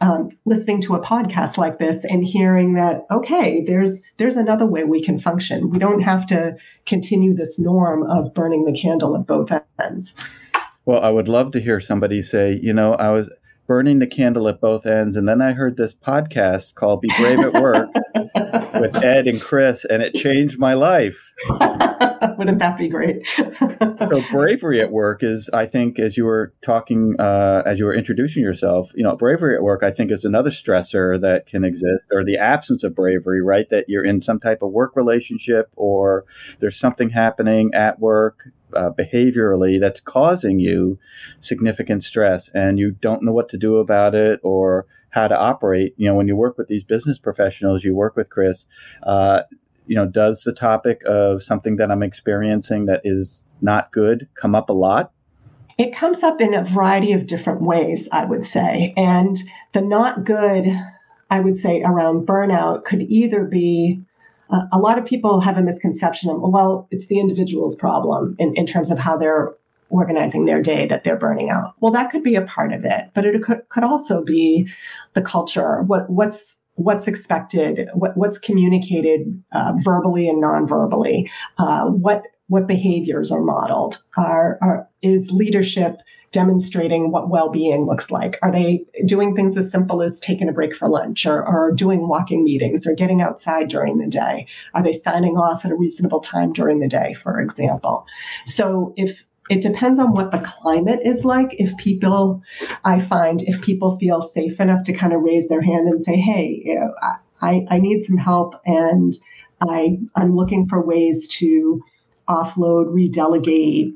um, 0.00 0.30
listening 0.44 0.82
to 0.82 0.94
a 0.94 1.00
podcast 1.00 1.56
like 1.56 1.78
this 1.78 2.04
and 2.04 2.22
hearing 2.22 2.74
that 2.74 3.06
okay 3.10 3.64
there's 3.64 4.02
there's 4.18 4.36
another 4.36 4.66
way 4.66 4.84
we 4.84 5.02
can 5.02 5.18
function 5.18 5.70
we 5.70 5.78
don't 5.78 6.02
have 6.02 6.26
to 6.26 6.54
continue 6.84 7.32
this 7.32 7.58
norm 7.58 8.02
of 8.02 8.34
burning 8.34 8.66
the 8.66 8.78
candle 8.78 9.16
at 9.16 9.26
both 9.26 9.50
ends 9.82 10.12
well, 10.86 11.02
I 11.02 11.10
would 11.10 11.26
love 11.28 11.50
to 11.50 11.60
hear 11.60 11.80
somebody 11.80 12.22
say, 12.22 12.58
you 12.62 12.72
know, 12.72 12.94
I 12.94 13.10
was 13.10 13.28
burning 13.66 13.98
the 13.98 14.06
candle 14.06 14.48
at 14.48 14.60
both 14.60 14.86
ends, 14.86 15.16
and 15.16 15.28
then 15.28 15.42
I 15.42 15.52
heard 15.52 15.76
this 15.76 15.94
podcast 15.94 16.74
called 16.74 17.00
Be 17.00 17.10
Brave 17.18 17.40
at 17.40 17.52
Work 17.54 17.88
with 18.80 18.96
Ed 18.96 19.26
and 19.26 19.40
Chris, 19.40 19.84
and 19.84 20.02
it 20.02 20.14
changed 20.14 20.58
my 20.58 20.74
life. 20.74 21.32
Wouldn't 21.50 22.58
that 22.58 22.76
be 22.78 22.88
great? 22.88 23.26
so 23.26 24.22
bravery 24.30 24.80
at 24.80 24.90
work 24.90 25.22
is, 25.22 25.50
I 25.52 25.66
think, 25.66 25.98
as 25.98 26.16
you 26.16 26.24
were 26.24 26.54
talking, 26.62 27.16
uh, 27.18 27.62
as 27.66 27.78
you 27.78 27.86
were 27.86 27.94
introducing 27.94 28.42
yourself, 28.42 28.92
you 28.94 29.02
know, 29.02 29.16
bravery 29.16 29.56
at 29.56 29.62
work, 29.62 29.82
I 29.82 29.90
think, 29.90 30.10
is 30.10 30.24
another 30.24 30.50
stressor 30.50 31.20
that 31.20 31.46
can 31.46 31.64
exist, 31.64 32.04
or 32.12 32.24
the 32.24 32.38
absence 32.38 32.84
of 32.84 32.94
bravery, 32.94 33.42
right? 33.42 33.68
That 33.68 33.86
you're 33.88 34.04
in 34.04 34.20
some 34.20 34.40
type 34.40 34.62
of 34.62 34.72
work 34.72 34.96
relationship, 34.96 35.70
or 35.76 36.24
there's 36.60 36.76
something 36.76 37.10
happening 37.10 37.70
at 37.74 38.00
work 38.00 38.48
uh, 38.76 38.90
behaviorally 38.90 39.80
that's 39.80 40.00
causing 40.00 40.58
you 40.60 40.98
significant 41.40 42.02
stress 42.02 42.48
and 42.50 42.78
you 42.78 42.92
don't 42.92 43.22
know 43.22 43.32
what 43.32 43.48
to 43.48 43.58
do 43.58 43.76
about 43.76 44.14
it 44.14 44.38
or 44.42 44.86
how 45.10 45.26
to 45.26 45.38
operate. 45.38 45.94
You 45.96 46.08
know 46.08 46.14
when 46.14 46.28
you 46.28 46.36
work 46.36 46.58
with 46.58 46.68
these 46.68 46.84
business 46.84 47.18
professionals 47.18 47.84
you 47.84 47.94
work 47.94 48.16
with 48.16 48.30
chris 48.30 48.66
uh, 49.02 49.42
you 49.86 49.96
know 49.96 50.06
does 50.06 50.42
the 50.42 50.52
topic 50.52 51.02
of 51.06 51.42
something 51.42 51.76
that 51.76 51.90
i'm 51.90 52.02
experiencing 52.02 52.86
that 52.86 53.00
is 53.04 53.42
not 53.60 53.92
good 53.92 54.28
come 54.34 54.54
up 54.54 54.68
a 54.68 54.74
lot? 54.74 55.12
It 55.78 55.94
comes 55.94 56.22
up 56.22 56.40
in 56.40 56.54
a 56.54 56.64
variety 56.64 57.12
of 57.12 57.26
different 57.26 57.62
ways 57.62 58.08
i 58.12 58.24
would 58.24 58.44
say. 58.44 58.92
And 58.96 59.38
the 59.72 59.80
not 59.80 60.24
good 60.24 60.68
i 61.30 61.40
would 61.40 61.56
say 61.56 61.82
around 61.82 62.26
burnout 62.26 62.84
could 62.84 63.02
either 63.02 63.44
be 63.44 64.02
uh, 64.50 64.66
a 64.72 64.78
lot 64.78 64.98
of 64.98 65.04
people 65.04 65.40
have 65.40 65.58
a 65.58 65.62
misconception 65.62 66.30
of, 66.30 66.36
well, 66.40 66.88
it's 66.90 67.06
the 67.06 67.18
individual's 67.18 67.76
problem 67.76 68.36
in, 68.38 68.54
in 68.56 68.66
terms 68.66 68.90
of 68.90 68.98
how 68.98 69.16
they're 69.16 69.54
organizing 69.88 70.46
their 70.46 70.60
day 70.60 70.86
that 70.86 71.04
they're 71.04 71.18
burning 71.18 71.48
out. 71.48 71.74
Well, 71.80 71.92
that 71.92 72.10
could 72.10 72.22
be 72.22 72.34
a 72.34 72.42
part 72.42 72.72
of 72.72 72.84
it, 72.84 73.10
but 73.14 73.24
it 73.24 73.42
could, 73.42 73.60
could 73.68 73.84
also 73.84 74.24
be 74.24 74.68
the 75.14 75.22
culture, 75.22 75.82
what, 75.82 76.10
what's 76.10 76.56
what's 76.76 77.08
expected, 77.08 77.88
what, 77.94 78.14
what's 78.18 78.36
communicated 78.36 79.42
uh, 79.52 79.72
verbally 79.78 80.28
and 80.28 80.42
non-verbally, 80.42 81.30
uh, 81.56 81.86
what 81.86 82.24
what 82.48 82.66
behaviors 82.66 83.32
are 83.32 83.40
modeled, 83.40 84.00
are, 84.16 84.58
are 84.62 84.88
is 85.02 85.30
leadership 85.32 85.96
demonstrating 86.32 87.10
what 87.10 87.30
well-being 87.30 87.86
looks 87.86 88.10
like? 88.10 88.38
Are 88.42 88.52
they 88.52 88.84
doing 89.04 89.34
things 89.34 89.56
as 89.56 89.70
simple 89.70 90.02
as 90.02 90.20
taking 90.20 90.48
a 90.48 90.52
break 90.52 90.74
for 90.74 90.88
lunch 90.88 91.26
or, 91.26 91.46
or 91.46 91.72
doing 91.72 92.08
walking 92.08 92.44
meetings 92.44 92.86
or 92.86 92.94
getting 92.94 93.22
outside 93.22 93.68
during 93.68 93.98
the 93.98 94.06
day? 94.06 94.46
Are 94.74 94.82
they 94.82 94.92
signing 94.92 95.36
off 95.36 95.64
at 95.64 95.70
a 95.70 95.76
reasonable 95.76 96.20
time 96.20 96.52
during 96.52 96.80
the 96.80 96.88
day 96.88 97.14
for 97.14 97.40
example? 97.40 98.06
So 98.44 98.92
if 98.96 99.24
it 99.48 99.62
depends 99.62 99.98
on 100.00 100.12
what 100.12 100.32
the 100.32 100.40
climate 100.40 101.00
is 101.04 101.24
like. 101.24 101.54
If 101.58 101.76
people, 101.76 102.42
I 102.84 102.98
find, 102.98 103.42
if 103.42 103.62
people 103.62 103.96
feel 103.98 104.22
safe 104.22 104.60
enough 104.60 104.84
to 104.84 104.92
kind 104.92 105.12
of 105.12 105.22
raise 105.22 105.48
their 105.48 105.62
hand 105.62 105.88
and 105.88 106.02
say, 106.02 106.16
hey, 106.16 106.76
I, 107.40 107.64
I 107.70 107.78
need 107.78 108.02
some 108.04 108.16
help 108.16 108.54
and 108.64 109.16
I, 109.60 109.98
I'm 110.16 110.34
looking 110.34 110.66
for 110.66 110.84
ways 110.84 111.28
to 111.38 111.80
offload, 112.28 112.86
redelegate, 112.92 113.94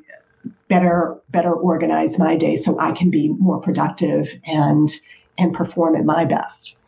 better 0.71 1.21
better 1.29 1.53
organize 1.53 2.19
my 2.19 2.37
day 2.37 2.57
so 2.57 2.79
I 2.79 2.93
can 2.93 3.11
be 3.11 3.29
more 3.29 3.61
productive 3.61 4.35
and 4.47 4.91
and 5.37 5.53
perform 5.53 5.97
at 5.97 6.05
my 6.05 6.25
best. 6.25 6.81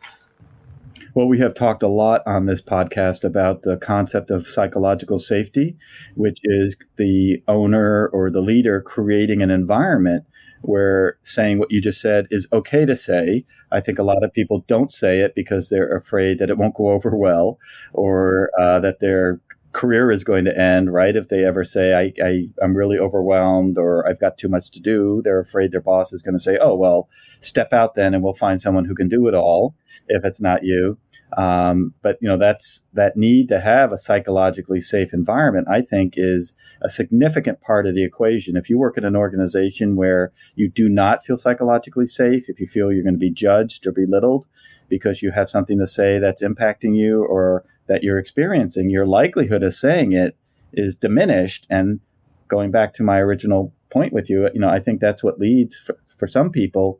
Well, 1.13 1.27
we 1.27 1.37
have 1.39 1.53
talked 1.53 1.83
a 1.83 1.87
lot 1.87 2.23
on 2.25 2.47
this 2.47 2.61
podcast 2.61 3.23
about 3.23 3.61
the 3.61 3.77
concept 3.77 4.31
of 4.31 4.47
psychological 4.47 5.19
safety, 5.19 5.75
which 6.15 6.39
is 6.43 6.75
the 6.95 7.43
owner 7.47 8.07
or 8.07 8.31
the 8.31 8.41
leader 8.41 8.81
creating 8.81 9.43
an 9.43 9.51
environment 9.51 10.25
where 10.61 11.17
saying 11.21 11.59
what 11.59 11.71
you 11.71 11.81
just 11.81 12.01
said 12.01 12.25
is 12.31 12.47
okay 12.51 12.85
to 12.85 12.95
say. 12.95 13.45
I 13.71 13.79
think 13.81 13.99
a 13.99 14.03
lot 14.03 14.23
of 14.23 14.33
people 14.33 14.63
don't 14.67 14.91
say 14.91 15.19
it 15.19 15.35
because 15.35 15.69
they're 15.69 15.95
afraid 15.95 16.39
that 16.39 16.49
it 16.49 16.57
won't 16.57 16.75
go 16.75 16.89
over 16.89 17.15
well 17.15 17.59
or 17.91 18.49
uh, 18.57 18.79
that 18.79 18.99
they're 18.99 19.39
career 19.73 20.11
is 20.11 20.23
going 20.23 20.45
to 20.45 20.57
end, 20.57 20.93
right? 20.93 21.15
If 21.15 21.29
they 21.29 21.43
ever 21.43 21.63
say, 21.63 21.93
I, 21.93 22.13
I, 22.23 22.47
am 22.63 22.77
really 22.77 22.99
overwhelmed 22.99 23.77
or 23.77 24.07
I've 24.07 24.19
got 24.19 24.37
too 24.37 24.47
much 24.47 24.71
to 24.71 24.79
do, 24.79 25.21
they're 25.23 25.39
afraid 25.39 25.71
their 25.71 25.81
boss 25.81 26.13
is 26.13 26.21
going 26.21 26.35
to 26.35 26.43
say, 26.43 26.57
oh, 26.61 26.75
well, 26.75 27.09
step 27.41 27.73
out 27.73 27.95
then 27.95 28.13
and 28.13 28.23
we'll 28.23 28.33
find 28.33 28.61
someone 28.61 28.85
who 28.85 28.95
can 28.95 29.09
do 29.09 29.27
it 29.27 29.33
all 29.33 29.75
if 30.07 30.23
it's 30.23 30.39
not 30.39 30.63
you. 30.63 30.97
Um, 31.37 31.95
but 32.03 32.19
you 32.21 32.29
know 32.29 32.37
that's 32.37 32.83
that 32.93 33.17
need 33.17 33.47
to 33.47 33.59
have 33.59 33.91
a 33.91 33.97
psychologically 33.97 34.79
safe 34.79 35.13
environment. 35.13 35.67
I 35.67 35.81
think 35.81 36.13
is 36.15 36.53
a 36.81 36.89
significant 36.89 37.59
part 37.59 37.87
of 37.87 37.95
the 37.95 38.03
equation. 38.03 38.55
If 38.55 38.69
you 38.69 38.77
work 38.77 38.97
in 38.99 39.03
an 39.03 39.15
organization 39.15 39.95
where 39.95 40.31
you 40.55 40.69
do 40.69 40.89
not 40.89 41.25
feel 41.25 41.37
psychologically 41.37 42.05
safe, 42.05 42.49
if 42.49 42.59
you 42.59 42.67
feel 42.67 42.91
you're 42.91 43.03
going 43.03 43.15
to 43.15 43.19
be 43.19 43.31
judged 43.31 43.87
or 43.87 43.91
belittled 43.91 44.45
because 44.89 45.23
you 45.23 45.31
have 45.31 45.49
something 45.49 45.79
to 45.79 45.87
say 45.87 46.19
that's 46.19 46.43
impacting 46.43 46.95
you 46.95 47.25
or 47.25 47.65
that 47.87 48.03
you're 48.03 48.17
experiencing, 48.17 48.89
your 48.89 49.05
likelihood 49.05 49.63
of 49.63 49.73
saying 49.73 50.13
it 50.13 50.35
is 50.71 50.95
diminished. 50.95 51.67
And 51.69 51.99
going 52.47 52.71
back 52.71 52.93
to 52.95 53.03
my 53.03 53.19
original 53.19 53.73
point 53.89 54.13
with 54.13 54.29
you, 54.29 54.49
you 54.53 54.59
know, 54.59 54.69
I 54.69 54.79
think 54.79 54.99
that's 54.99 55.23
what 55.23 55.39
leads 55.39 55.77
for, 55.77 55.97
for 56.17 56.27
some 56.27 56.49
people 56.49 56.99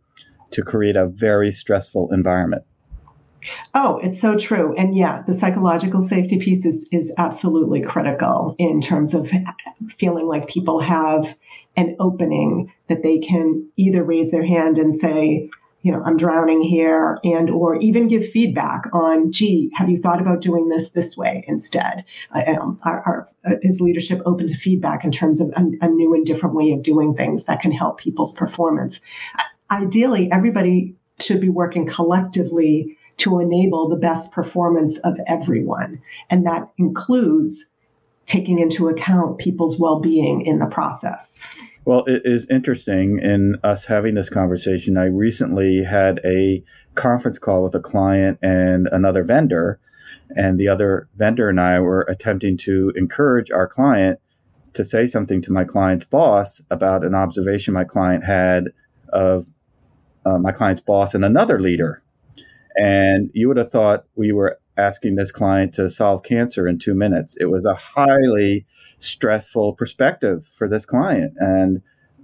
to 0.51 0.61
create 0.61 0.95
a 0.95 1.07
very 1.07 1.51
stressful 1.51 2.13
environment. 2.13 2.63
Oh, 3.73 3.97
it's 3.97 4.19
so 4.21 4.37
true. 4.37 4.73
And 4.75 4.95
yeah, 4.95 5.21
the 5.25 5.33
psychological 5.33 6.03
safety 6.03 6.39
piece 6.39 6.65
is, 6.65 6.87
is 6.91 7.11
absolutely 7.17 7.81
critical 7.81 8.55
in 8.57 8.79
terms 8.79 9.13
of 9.13 9.29
feeling 9.97 10.27
like 10.27 10.47
people 10.47 10.79
have 10.79 11.37
an 11.75 11.95
opening 11.99 12.71
that 12.87 13.03
they 13.03 13.19
can 13.19 13.67
either 13.75 14.03
raise 14.03 14.31
their 14.31 14.45
hand 14.45 14.77
and 14.77 14.93
say, 14.93 15.49
you 15.83 15.91
know 15.91 16.01
i'm 16.03 16.17
drowning 16.17 16.61
here 16.61 17.17
and 17.23 17.49
or 17.49 17.75
even 17.75 18.07
give 18.07 18.27
feedback 18.27 18.85
on 18.91 19.31
gee 19.31 19.71
have 19.75 19.89
you 19.89 19.97
thought 19.97 20.19
about 20.19 20.41
doing 20.41 20.67
this 20.69 20.89
this 20.91 21.15
way 21.15 21.45
instead 21.47 22.03
um, 22.47 22.79
are, 22.83 23.01
are, 23.05 23.29
uh, 23.45 23.55
is 23.61 23.79
leadership 23.79 24.21
open 24.25 24.47
to 24.47 24.55
feedback 24.55 25.03
in 25.03 25.11
terms 25.11 25.39
of 25.39 25.49
a, 25.49 25.85
a 25.85 25.87
new 25.87 26.13
and 26.13 26.25
different 26.25 26.55
way 26.55 26.71
of 26.71 26.81
doing 26.81 27.13
things 27.13 27.43
that 27.43 27.61
can 27.61 27.71
help 27.71 27.99
people's 27.99 28.33
performance 28.33 28.99
ideally 29.69 30.31
everybody 30.31 30.95
should 31.19 31.39
be 31.39 31.49
working 31.49 31.85
collectively 31.87 32.97
to 33.17 33.39
enable 33.39 33.87
the 33.87 33.95
best 33.95 34.31
performance 34.31 34.97
of 34.99 35.17
everyone. 35.27 36.01
And 36.29 36.45
that 36.45 36.69
includes 36.77 37.71
taking 38.25 38.59
into 38.59 38.87
account 38.87 39.37
people's 39.37 39.79
well 39.79 39.99
being 39.99 40.45
in 40.45 40.59
the 40.59 40.65
process. 40.65 41.37
Well, 41.85 42.05
it 42.05 42.21
is 42.23 42.49
interesting 42.49 43.19
in 43.19 43.57
us 43.61 43.85
having 43.85 44.15
this 44.15 44.29
conversation. 44.29 44.97
I 44.97 45.05
recently 45.05 45.83
had 45.83 46.21
a 46.23 46.63
conference 46.95 47.37
call 47.37 47.63
with 47.63 47.75
a 47.75 47.81
client 47.81 48.39
and 48.41 48.87
another 48.91 49.25
vendor, 49.25 49.81
and 50.33 50.57
the 50.57 50.69
other 50.69 51.09
vendor 51.15 51.49
and 51.49 51.59
I 51.59 51.81
were 51.81 52.03
attempting 52.03 52.55
to 52.59 52.93
encourage 52.95 53.51
our 53.51 53.67
client 53.67 54.19
to 54.73 54.85
say 54.85 55.05
something 55.05 55.41
to 55.41 55.51
my 55.51 55.65
client's 55.65 56.05
boss 56.05 56.61
about 56.71 57.03
an 57.03 57.13
observation 57.13 57.73
my 57.73 57.83
client 57.83 58.23
had 58.23 58.69
of 59.09 59.47
uh, 60.25 60.37
my 60.37 60.53
client's 60.53 60.81
boss 60.81 61.13
and 61.13 61.25
another 61.25 61.59
leader. 61.59 62.01
And 62.77 63.29
you 63.33 63.49
would 63.49 63.57
have 63.57 63.71
thought 63.71 64.05
we 64.15 64.31
were 64.31 64.57
asking 64.77 65.15
this 65.15 65.31
client 65.31 65.73
to 65.73 65.89
solve 65.89 66.23
cancer 66.23 66.67
in 66.67 66.79
two 66.79 66.95
minutes. 66.95 67.37
It 67.39 67.45
was 67.45 67.65
a 67.65 67.75
highly 67.75 68.65
stressful 68.99 69.73
perspective 69.73 70.45
for 70.45 70.67
this 70.67 70.85
client. 70.85 71.33
And 71.37 71.81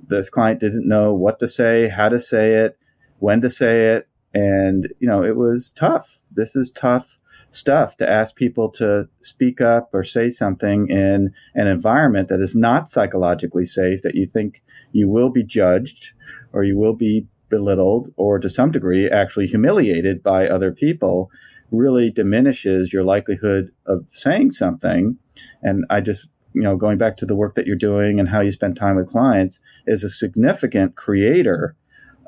this 0.08 0.30
client 0.30 0.60
didn't 0.60 0.88
know 0.88 1.14
what 1.14 1.40
to 1.40 1.48
say, 1.48 1.88
how 1.88 2.10
to 2.10 2.20
say 2.20 2.54
it, 2.54 2.78
when 3.20 3.42
to 3.42 3.50
say 3.50 3.94
it. 3.94 4.08
And, 4.34 4.92
you 5.00 5.08
know, 5.08 5.24
it 5.24 5.36
was 5.36 5.72
tough. 5.72 6.20
This 6.32 6.56
is 6.56 6.72
tough 6.72 7.20
stuff 7.52 7.98
to 7.98 8.10
ask 8.10 8.36
people 8.36 8.70
to 8.70 9.10
speak 9.22 9.60
up 9.60 9.90
or 9.94 10.04
say 10.04 10.30
something 10.30 10.88
in 10.90 11.34
an 11.56 11.68
environment 11.68 12.30
that 12.30 12.40
is 12.40 12.56
not 12.56 12.88
psychologically 12.88 13.66
safe, 13.66 14.02
that 14.04 14.16
you 14.16 14.26
think 14.26 14.62
you 14.92 15.10
will 15.10 15.30
be 15.30 15.44
judged 15.44 16.12
or 16.54 16.64
you 16.64 16.78
will 16.78 16.96
be 16.96 17.28
belittled 17.50 18.14
or 18.16 18.40
to 18.40 18.50
some 18.50 18.72
degree 18.72 19.10
actually 19.10 19.48
humiliated 19.48 20.22
by 20.22 20.48
other 20.48 20.72
people 20.72 21.32
really 21.72 22.10
diminishes 22.10 22.92
your 22.92 23.04
likelihood 23.04 23.72
of 23.86 24.06
saying 24.08 24.52
something. 24.52 25.18
And 25.62 25.86
I 25.90 26.02
just, 26.02 26.30
you 26.54 26.62
know, 26.62 26.76
going 26.76 26.98
back 26.98 27.18
to 27.18 27.26
the 27.26 27.36
work 27.36 27.56
that 27.56 27.68
you're 27.68 27.76
doing 27.76 28.20
and 28.20 28.30
how 28.30 28.42
you 28.42 28.52
spend 28.52 28.76
time 28.76 28.96
with 28.96 29.10
clients 29.10 29.60
is 29.86 30.04
a 30.04 30.10
significant 30.10 30.96
creator 30.96 31.76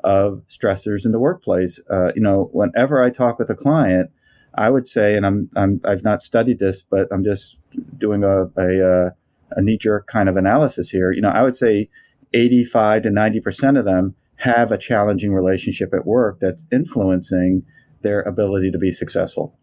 of 0.04 0.42
stressors 0.48 1.04
in 1.04 1.12
the 1.12 1.18
workplace. 1.18 1.80
Uh, 1.90 2.12
you 2.14 2.22
know, 2.22 2.50
whenever 2.52 3.02
I 3.02 3.10
talk 3.10 3.38
with 3.38 3.50
a 3.50 3.54
client, 3.54 4.10
I 4.54 4.70
would 4.70 4.86
say, 4.86 5.16
and 5.16 5.24
I'm, 5.24 5.48
I'm 5.56 5.80
I've 5.84 6.04
not 6.04 6.22
studied 6.22 6.58
this, 6.58 6.82
but 6.82 7.08
I'm 7.10 7.24
just 7.24 7.58
doing 7.96 8.22
a 8.22 8.50
a, 8.60 8.86
uh, 8.86 9.10
a 9.52 9.62
knee 9.62 9.78
jerk 9.78 10.06
kind 10.06 10.28
of 10.28 10.36
analysis 10.36 10.90
here. 10.90 11.10
You 11.12 11.22
know, 11.22 11.30
I 11.30 11.42
would 11.42 11.56
say 11.56 11.88
85 12.34 13.02
to 13.02 13.10
90 13.10 13.40
percent 13.40 13.78
of 13.78 13.84
them 13.84 14.14
have 14.36 14.72
a 14.72 14.78
challenging 14.78 15.32
relationship 15.32 15.94
at 15.94 16.06
work 16.06 16.40
that's 16.40 16.64
influencing 16.72 17.64
their 18.02 18.22
ability 18.22 18.70
to 18.70 18.78
be 18.78 18.92
successful. 18.92 19.56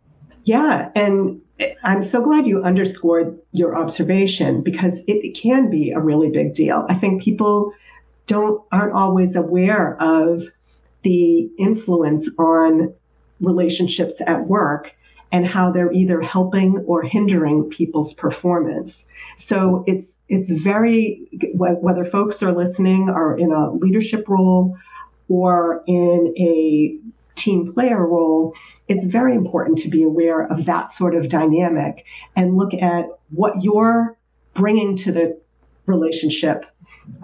Yeah, 0.46 0.90
and 0.96 1.42
I'm 1.84 2.02
so 2.02 2.22
glad 2.22 2.48
you 2.48 2.62
underscored 2.62 3.38
your 3.52 3.76
observation 3.76 4.62
because 4.62 5.02
it, 5.08 5.34
can 5.36 5.70
be 5.70 5.92
a 5.92 6.00
really 6.00 6.30
big 6.30 6.54
deal. 6.54 6.86
I 6.90 6.94
think 6.94 7.22
people 7.22 7.74
don't 8.26 8.62
aren't 8.72 8.94
always 8.94 9.36
aware 9.36 9.98
of 10.02 10.42
the 11.04 11.50
influence 11.58 12.30
on 12.38 12.94
relationships 13.42 14.22
at 14.26 14.48
work 14.48 14.96
and 15.32 15.46
how 15.46 15.72
they're 15.72 15.92
either 15.92 16.22
helping 16.22 16.80
or 16.88 17.04
hindering 17.04 17.70
people's 17.70 18.14
performance. 18.14 19.06
So 19.36 19.84
it's 19.88 20.18
it's 20.28 20.52
very 20.52 21.28
whether 21.54 22.04
folks 22.04 22.42
are 22.44 22.54
listening 22.54 23.10
are 23.10 23.38
in 23.38 23.52
a 23.52 23.72
leadership 23.72 24.28
role 24.28 24.78
or 25.28 25.84
in 25.88 26.34
a 26.38 26.98
team 27.40 27.74
player 27.74 28.06
role, 28.06 28.54
it's 28.88 29.06
very 29.06 29.36
important 29.36 29.78
to 29.80 29.90
be 29.90 30.04
aware 30.04 30.46
of 30.48 30.66
that 30.66 30.92
sort 30.92 31.16
of 31.16 31.30
dynamic 31.30 32.06
and 32.36 32.56
look 32.56 32.74
at 32.74 33.06
what 33.30 33.62
you're 33.62 34.18
bringing 34.54 34.96
to 34.98 35.12
the 35.12 35.40
relationship, 35.86 36.66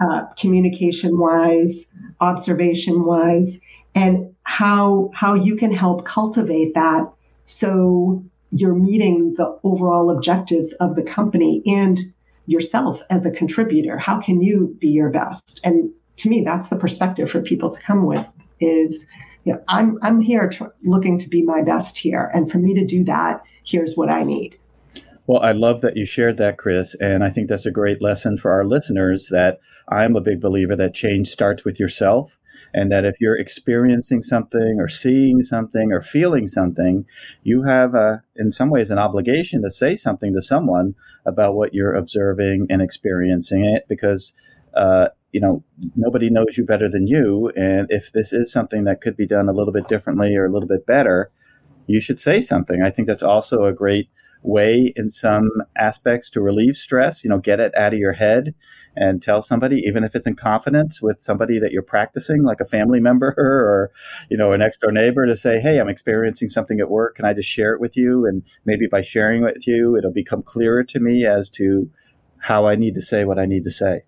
uh, 0.00 0.22
communication 0.38 1.18
wise, 1.18 1.86
observation 2.20 3.04
wise, 3.04 3.60
and 3.94 4.34
how 4.42 5.10
how 5.14 5.34
you 5.34 5.56
can 5.56 5.72
help 5.72 6.04
cultivate 6.04 6.74
that 6.74 7.10
so 7.44 8.22
you're 8.50 8.74
meeting 8.74 9.34
the 9.36 9.58
overall 9.64 10.10
objectives 10.10 10.72
of 10.74 10.96
the 10.96 11.02
company 11.02 11.62
and 11.66 12.00
yourself 12.46 13.02
as 13.10 13.26
a 13.26 13.30
contributor. 13.30 13.98
How 13.98 14.20
can 14.20 14.40
you 14.40 14.76
be 14.78 14.88
your 14.88 15.10
best? 15.10 15.60
And 15.64 15.90
to 16.18 16.28
me, 16.28 16.42
that's 16.42 16.68
the 16.68 16.76
perspective 16.76 17.30
for 17.30 17.40
people 17.40 17.70
to 17.70 17.80
come 17.80 18.06
with 18.06 18.24
is 18.60 19.06
you 19.46 19.52
know, 19.52 19.62
I'm 19.68 19.98
I'm 20.02 20.20
here 20.20 20.48
tr- 20.48 20.64
looking 20.82 21.18
to 21.20 21.28
be 21.28 21.40
my 21.40 21.62
best 21.62 21.96
here, 21.96 22.30
and 22.34 22.50
for 22.50 22.58
me 22.58 22.74
to 22.74 22.84
do 22.84 23.04
that, 23.04 23.42
here's 23.64 23.94
what 23.94 24.10
I 24.10 24.24
need. 24.24 24.56
Well, 25.28 25.40
I 25.40 25.52
love 25.52 25.80
that 25.80 25.96
you 25.96 26.04
shared 26.04 26.36
that, 26.36 26.58
Chris, 26.58 26.96
and 27.00 27.24
I 27.24 27.30
think 27.30 27.48
that's 27.48 27.66
a 27.66 27.70
great 27.70 28.02
lesson 28.02 28.36
for 28.36 28.50
our 28.50 28.64
listeners. 28.64 29.28
That 29.30 29.60
I'm 29.88 30.16
a 30.16 30.20
big 30.20 30.40
believer 30.40 30.74
that 30.76 30.94
change 30.94 31.28
starts 31.28 31.64
with 31.64 31.78
yourself, 31.78 32.40
and 32.74 32.90
that 32.90 33.04
if 33.04 33.20
you're 33.20 33.38
experiencing 33.38 34.20
something 34.20 34.80
or 34.80 34.88
seeing 34.88 35.44
something 35.44 35.92
or 35.92 36.00
feeling 36.00 36.48
something, 36.48 37.06
you 37.44 37.62
have, 37.62 37.94
a, 37.94 38.24
in 38.34 38.50
some 38.50 38.70
ways, 38.70 38.90
an 38.90 38.98
obligation 38.98 39.62
to 39.62 39.70
say 39.70 39.94
something 39.94 40.32
to 40.32 40.42
someone 40.42 40.96
about 41.24 41.54
what 41.54 41.72
you're 41.72 41.94
observing 41.94 42.66
and 42.68 42.82
experiencing 42.82 43.64
it, 43.64 43.86
because 43.88 44.32
uh, 44.74 45.08
you 45.32 45.40
know, 45.40 45.62
nobody 45.96 46.30
knows 46.30 46.56
you 46.56 46.64
better 46.64 46.88
than 46.88 47.06
you. 47.06 47.52
And 47.56 47.86
if 47.90 48.12
this 48.12 48.32
is 48.32 48.50
something 48.50 48.84
that 48.84 49.00
could 49.00 49.16
be 49.16 49.26
done 49.26 49.48
a 49.48 49.52
little 49.52 49.72
bit 49.72 49.88
differently 49.88 50.34
or 50.36 50.46
a 50.46 50.50
little 50.50 50.68
bit 50.68 50.86
better, 50.86 51.30
you 51.86 52.00
should 52.00 52.18
say 52.18 52.40
something. 52.40 52.82
I 52.82 52.90
think 52.90 53.08
that's 53.08 53.22
also 53.22 53.64
a 53.64 53.72
great 53.72 54.08
way 54.42 54.92
in 54.94 55.10
some 55.10 55.50
aspects 55.76 56.30
to 56.30 56.40
relieve 56.40 56.76
stress, 56.76 57.24
you 57.24 57.30
know, 57.30 57.38
get 57.38 57.60
it 57.60 57.76
out 57.76 57.92
of 57.92 57.98
your 57.98 58.12
head 58.12 58.54
and 58.94 59.22
tell 59.22 59.42
somebody, 59.42 59.82
even 59.84 60.04
if 60.04 60.14
it's 60.14 60.26
in 60.26 60.36
confidence 60.36 61.02
with 61.02 61.20
somebody 61.20 61.58
that 61.58 61.72
you're 61.72 61.82
practicing, 61.82 62.42
like 62.42 62.60
a 62.60 62.64
family 62.64 63.00
member 63.00 63.34
or, 63.36 63.90
you 64.30 64.36
know, 64.36 64.52
an 64.52 64.60
next 64.60 64.80
door 64.80 64.92
neighbor 64.92 65.26
to 65.26 65.36
say, 65.36 65.60
Hey, 65.60 65.78
I'm 65.78 65.88
experiencing 65.88 66.48
something 66.48 66.80
at 66.80 66.90
work. 66.90 67.16
Can 67.16 67.24
I 67.24 67.34
just 67.34 67.48
share 67.48 67.74
it 67.74 67.80
with 67.80 67.96
you? 67.96 68.24
And 68.26 68.42
maybe 68.64 68.86
by 68.86 69.02
sharing 69.02 69.42
it 69.42 69.54
with 69.56 69.66
you, 69.66 69.96
it'll 69.96 70.12
become 70.12 70.42
clearer 70.42 70.84
to 70.84 71.00
me 71.00 71.26
as 71.26 71.50
to 71.50 71.90
how 72.38 72.66
I 72.66 72.76
need 72.76 72.94
to 72.94 73.02
say 73.02 73.24
what 73.24 73.38
I 73.38 73.46
need 73.46 73.64
to 73.64 73.70
say. 73.70 74.04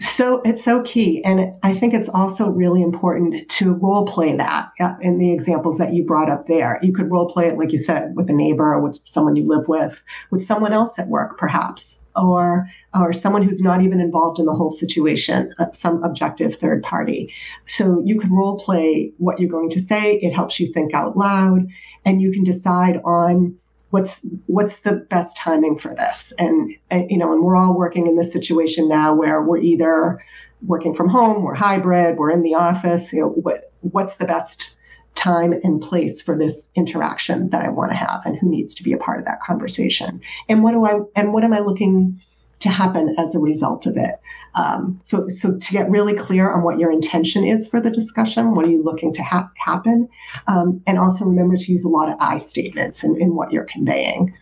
So 0.00 0.40
it's 0.44 0.62
so 0.62 0.82
key. 0.82 1.22
And 1.24 1.56
I 1.62 1.74
think 1.74 1.94
it's 1.94 2.08
also 2.08 2.48
really 2.50 2.82
important 2.82 3.48
to 3.50 3.74
role 3.74 4.06
play 4.06 4.36
that 4.36 4.70
in 5.00 5.18
the 5.18 5.32
examples 5.32 5.78
that 5.78 5.92
you 5.92 6.04
brought 6.04 6.30
up 6.30 6.46
there. 6.46 6.78
You 6.82 6.92
could 6.92 7.10
role 7.10 7.30
play 7.32 7.48
it, 7.48 7.58
like 7.58 7.72
you 7.72 7.78
said, 7.78 8.14
with 8.14 8.30
a 8.30 8.32
neighbor 8.32 8.74
or 8.74 8.80
with 8.80 9.00
someone 9.04 9.36
you 9.36 9.46
live 9.46 9.66
with, 9.68 10.02
with 10.30 10.44
someone 10.44 10.72
else 10.72 10.98
at 10.98 11.08
work, 11.08 11.38
perhaps, 11.38 12.00
or 12.16 12.68
or 12.94 13.12
someone 13.12 13.42
who's 13.42 13.60
not 13.60 13.82
even 13.82 14.00
involved 14.00 14.38
in 14.38 14.46
the 14.46 14.54
whole 14.54 14.70
situation, 14.70 15.54
uh, 15.58 15.70
some 15.72 16.02
objective 16.02 16.54
third 16.54 16.82
party. 16.82 17.32
So 17.66 18.02
you 18.04 18.18
could 18.18 18.30
role 18.30 18.58
play 18.58 19.12
what 19.18 19.38
you're 19.38 19.50
going 19.50 19.70
to 19.70 19.80
say. 19.80 20.14
It 20.14 20.32
helps 20.32 20.58
you 20.58 20.72
think 20.72 20.94
out 20.94 21.16
loud, 21.16 21.66
and 22.04 22.22
you 22.22 22.32
can 22.32 22.44
decide 22.44 23.00
on 23.04 23.56
what's 23.90 24.24
what's 24.46 24.80
the 24.80 24.92
best 24.92 25.36
timing 25.36 25.78
for 25.78 25.94
this? 25.94 26.32
And, 26.38 26.74
and, 26.90 27.10
you 27.10 27.18
know 27.18 27.32
and 27.32 27.42
we're 27.42 27.56
all 27.56 27.74
working 27.74 28.06
in 28.06 28.16
this 28.16 28.32
situation 28.32 28.88
now 28.88 29.14
where 29.14 29.42
we're 29.42 29.58
either 29.58 30.22
working 30.62 30.92
from 30.92 31.08
home 31.08 31.44
we're 31.44 31.54
hybrid 31.54 32.18
we're 32.18 32.32
in 32.32 32.42
the 32.42 32.54
office 32.54 33.12
you 33.12 33.20
know 33.20 33.28
what, 33.28 33.72
what's 33.80 34.16
the 34.16 34.24
best 34.24 34.76
time 35.14 35.52
and 35.64 35.80
place 35.80 36.20
for 36.20 36.36
this 36.36 36.68
interaction 36.74 37.48
that 37.50 37.64
i 37.64 37.68
want 37.68 37.90
to 37.90 37.96
have 37.96 38.22
and 38.24 38.36
who 38.36 38.50
needs 38.50 38.74
to 38.74 38.82
be 38.82 38.92
a 38.92 38.98
part 38.98 39.18
of 39.18 39.24
that 39.24 39.40
conversation? 39.40 40.20
And 40.48 40.62
what 40.62 40.72
do 40.72 40.84
i 40.84 40.98
and 41.14 41.32
what 41.32 41.44
am 41.44 41.52
i 41.52 41.60
looking 41.60 42.20
to 42.60 42.68
happen 42.68 43.14
as 43.18 43.34
a 43.34 43.38
result 43.38 43.86
of 43.86 43.96
it 43.96 44.20
um, 44.54 45.00
so, 45.04 45.28
so 45.28 45.56
to 45.56 45.72
get 45.72 45.90
really 45.90 46.14
clear 46.14 46.50
on 46.50 46.62
what 46.62 46.78
your 46.78 46.90
intention 46.90 47.44
is 47.44 47.68
for 47.68 47.80
the 47.80 47.90
discussion, 47.90 48.54
what 48.54 48.66
are 48.66 48.70
you 48.70 48.82
looking 48.82 49.12
to 49.14 49.22
ha- 49.22 49.50
happen, 49.56 50.08
um, 50.46 50.82
and 50.86 50.98
also 50.98 51.24
remember 51.24 51.56
to 51.56 51.72
use 51.72 51.84
a 51.84 51.88
lot 51.88 52.08
of 52.08 52.16
I 52.18 52.38
statements 52.38 53.04
in, 53.04 53.20
in 53.20 53.34
what 53.34 53.52
you're 53.52 53.64
conveying. 53.64 54.34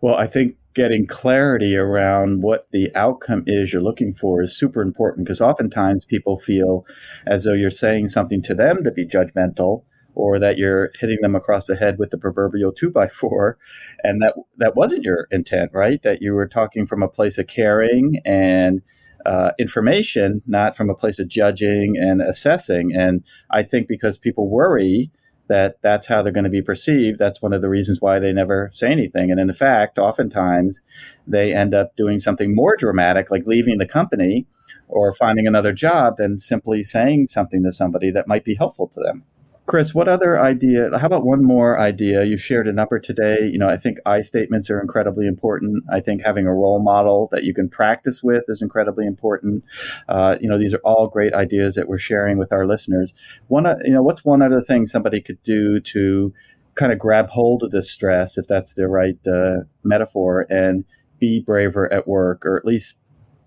Well, 0.00 0.16
I 0.16 0.26
think 0.26 0.56
getting 0.74 1.06
clarity 1.06 1.76
around 1.76 2.42
what 2.42 2.66
the 2.72 2.94
outcome 2.94 3.44
is 3.46 3.72
you're 3.72 3.82
looking 3.82 4.12
for 4.12 4.42
is 4.42 4.56
super 4.56 4.82
important 4.82 5.24
because 5.24 5.40
oftentimes 5.40 6.04
people 6.04 6.36
feel 6.36 6.84
as 7.26 7.44
though 7.44 7.52
you're 7.52 7.70
saying 7.70 8.08
something 8.08 8.42
to 8.42 8.54
them 8.54 8.82
to 8.82 8.90
be 8.90 9.06
judgmental 9.06 9.84
or 10.14 10.38
that 10.38 10.58
you're 10.58 10.90
hitting 10.98 11.18
them 11.22 11.34
across 11.34 11.66
the 11.66 11.76
head 11.76 11.98
with 11.98 12.10
the 12.10 12.18
proverbial 12.18 12.72
two 12.72 12.90
by 12.90 13.08
four 13.08 13.58
and 14.02 14.22
that 14.22 14.34
that 14.56 14.76
wasn't 14.76 15.02
your 15.02 15.26
intent 15.30 15.70
right 15.72 16.02
that 16.02 16.22
you 16.22 16.32
were 16.32 16.48
talking 16.48 16.86
from 16.86 17.02
a 17.02 17.08
place 17.08 17.38
of 17.38 17.46
caring 17.46 18.20
and 18.24 18.82
uh, 19.26 19.52
information, 19.58 20.42
not 20.46 20.76
from 20.76 20.90
a 20.90 20.94
place 20.94 21.18
of 21.18 21.28
judging 21.28 21.96
and 21.96 22.20
assessing. 22.20 22.92
And 22.94 23.22
I 23.50 23.62
think 23.62 23.88
because 23.88 24.18
people 24.18 24.48
worry 24.48 25.10
that 25.48 25.76
that's 25.82 26.06
how 26.06 26.22
they're 26.22 26.32
going 26.32 26.44
to 26.44 26.50
be 26.50 26.62
perceived, 26.62 27.18
that's 27.18 27.42
one 27.42 27.52
of 27.52 27.60
the 27.60 27.68
reasons 27.68 28.00
why 28.00 28.18
they 28.18 28.32
never 28.32 28.70
say 28.72 28.90
anything. 28.90 29.30
And 29.30 29.38
in 29.38 29.52
fact, 29.52 29.98
oftentimes 29.98 30.80
they 31.26 31.54
end 31.54 31.74
up 31.74 31.96
doing 31.96 32.18
something 32.18 32.54
more 32.54 32.76
dramatic, 32.76 33.30
like 33.30 33.46
leaving 33.46 33.78
the 33.78 33.86
company 33.86 34.46
or 34.88 35.14
finding 35.14 35.46
another 35.46 35.72
job, 35.72 36.16
than 36.16 36.38
simply 36.38 36.82
saying 36.82 37.26
something 37.26 37.62
to 37.62 37.72
somebody 37.72 38.10
that 38.10 38.28
might 38.28 38.44
be 38.44 38.54
helpful 38.54 38.88
to 38.88 39.00
them. 39.00 39.24
Chris, 39.66 39.94
what 39.94 40.08
other 40.08 40.38
idea? 40.38 40.90
How 40.98 41.06
about 41.06 41.24
one 41.24 41.42
more 41.42 41.80
idea? 41.80 42.24
You 42.24 42.36
shared 42.36 42.68
a 42.68 42.72
number 42.72 42.98
today. 42.98 43.48
You 43.50 43.58
know, 43.58 43.68
I 43.68 43.78
think 43.78 43.96
I 44.04 44.20
statements 44.20 44.68
are 44.68 44.78
incredibly 44.78 45.26
important. 45.26 45.82
I 45.90 46.00
think 46.00 46.20
having 46.22 46.46
a 46.46 46.52
role 46.52 46.82
model 46.82 47.28
that 47.32 47.44
you 47.44 47.54
can 47.54 47.70
practice 47.70 48.22
with 48.22 48.44
is 48.48 48.60
incredibly 48.60 49.06
important. 49.06 49.64
Uh, 50.06 50.36
you 50.38 50.50
know, 50.50 50.58
these 50.58 50.74
are 50.74 50.82
all 50.84 51.08
great 51.08 51.32
ideas 51.32 51.76
that 51.76 51.88
we're 51.88 51.96
sharing 51.96 52.36
with 52.36 52.52
our 52.52 52.66
listeners. 52.66 53.14
One, 53.48 53.64
you 53.84 53.92
know, 53.92 54.02
what's 54.02 54.22
one 54.22 54.42
other 54.42 54.60
thing 54.60 54.84
somebody 54.84 55.22
could 55.22 55.42
do 55.42 55.80
to 55.80 56.34
kind 56.74 56.92
of 56.92 56.98
grab 56.98 57.30
hold 57.30 57.62
of 57.62 57.70
this 57.70 57.90
stress, 57.90 58.36
if 58.36 58.46
that's 58.46 58.74
the 58.74 58.86
right 58.86 59.18
uh, 59.26 59.64
metaphor, 59.82 60.46
and 60.50 60.84
be 61.18 61.40
braver 61.40 61.90
at 61.90 62.06
work, 62.06 62.44
or 62.44 62.58
at 62.58 62.66
least 62.66 62.98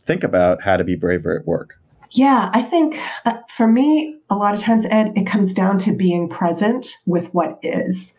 think 0.02 0.24
about 0.24 0.64
how 0.64 0.78
to 0.78 0.84
be 0.84 0.96
braver 0.96 1.38
at 1.38 1.46
work? 1.46 1.76
Yeah, 2.12 2.50
I 2.54 2.62
think 2.62 3.00
uh, 3.26 3.40
for 3.50 3.68
me, 3.68 4.20
a 4.30 4.36
lot 4.36 4.54
of 4.54 4.60
times, 4.60 4.86
Ed, 4.86 5.14
it 5.16 5.28
comes 5.28 5.54
down 5.54 5.78
to 5.80 5.92
being 5.92 6.30
present 6.30 6.96
with 7.06 7.34
what 7.34 7.60
is. 7.62 8.14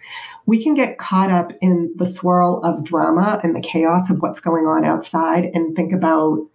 We 0.46 0.62
can 0.62 0.74
get 0.74 0.98
caught 0.98 1.30
up 1.30 1.52
in 1.60 1.92
the 1.96 2.06
swirl 2.06 2.60
of 2.64 2.84
drama 2.84 3.40
and 3.42 3.54
the 3.54 3.60
chaos 3.60 4.10
of 4.10 4.20
what's 4.20 4.40
going 4.40 4.66
on 4.66 4.84
outside 4.84 5.44
and 5.54 5.74
think 5.76 5.92
about 5.92 6.46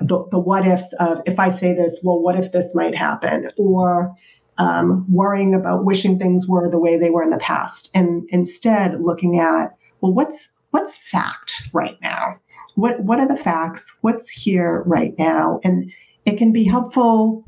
the, 0.00 0.26
the 0.30 0.38
what 0.38 0.66
ifs 0.66 0.92
of 0.94 1.20
if 1.26 1.38
I 1.38 1.48
say 1.48 1.74
this, 1.74 2.00
well, 2.02 2.20
what 2.20 2.38
if 2.38 2.52
this 2.52 2.74
might 2.74 2.94
happen? 2.94 3.48
Or 3.56 4.14
um, 4.58 5.06
worrying 5.10 5.54
about 5.54 5.84
wishing 5.84 6.18
things 6.18 6.46
were 6.46 6.70
the 6.70 6.78
way 6.78 6.98
they 6.98 7.10
were 7.10 7.22
in 7.22 7.30
the 7.30 7.38
past. 7.38 7.90
And 7.94 8.28
instead 8.30 9.00
looking 9.00 9.38
at, 9.38 9.76
well, 10.00 10.12
what's 10.12 10.48
what's 10.70 10.96
fact 10.96 11.62
right 11.72 11.98
now? 12.02 12.38
What 12.74 13.00
what 13.00 13.20
are 13.20 13.28
the 13.28 13.36
facts? 13.36 13.96
What's 14.02 14.28
here 14.28 14.82
right 14.86 15.14
now? 15.18 15.60
And 15.64 15.90
it 16.28 16.36
can 16.36 16.52
be 16.52 16.64
helpful 16.64 17.44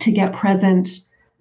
to 0.00 0.10
get 0.10 0.32
present 0.32 0.88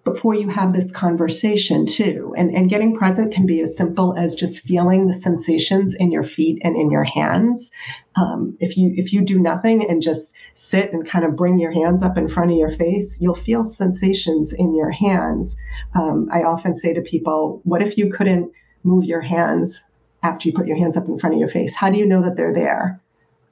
before 0.03 0.34
you 0.34 0.47
have 0.47 0.71
this 0.71 0.91
conversation 0.91 1.86
too. 1.86 2.34
And, 2.38 2.53
and 2.56 2.69
getting 2.69 2.95
present 2.95 3.34
can 3.34 3.45
be 3.45 3.60
as 3.62 3.75
simple 3.75 4.15
as 4.17 4.36
just 4.36 4.63
feeling 4.63 5.08
the 5.08 5.13
sensations 5.13 5.93
in 5.95 6.12
your 6.12 6.23
feet 6.23 6.62
and 6.63 6.75
in 6.77 6.89
your 6.91 7.03
hands. 7.03 7.71
Um, 8.15 8.58
if 8.60 8.77
you 8.77 8.93
if 8.95 9.12
you 9.12 9.21
do 9.21 9.39
nothing 9.39 9.89
and 9.89 10.01
just 10.01 10.34
sit 10.56 10.93
and 10.93 11.08
kind 11.08 11.25
of 11.25 11.36
bring 11.36 11.60
your 11.60 11.71
hands 11.71 12.03
up 12.03 12.17
in 12.17 12.30
front 12.30 12.51
of 12.51 12.58
your 12.58 12.71
face, 12.71 13.19
you'll 13.19 13.36
feel 13.36 13.65
sensations 13.65 14.53
in 14.53 14.75
your 14.75 14.91
hands. 14.91 15.58
Um, 15.93 16.30
I 16.32 16.43
often 16.43 16.75
say 16.75 16.93
to 16.93 17.01
people, 17.01 17.62
"What 17.63 17.82
if 17.82 17.97
you 17.97 18.10
couldn't 18.10 18.51
move 18.84 19.03
your 19.03 19.21
hands 19.21 19.84
after 20.23 20.47
you 20.47 20.53
put 20.53 20.67
your 20.67 20.77
hands 20.77 20.95
up 20.97 21.08
in 21.08 21.17
front 21.17 21.36
of 21.36 21.39
your 21.39 21.49
face? 21.49 21.75
How 21.75 21.89
do 21.89 21.97
you 21.97 22.06
know 22.06 22.21
that 22.21 22.38
they're 22.38 22.53
there?" 22.53 23.01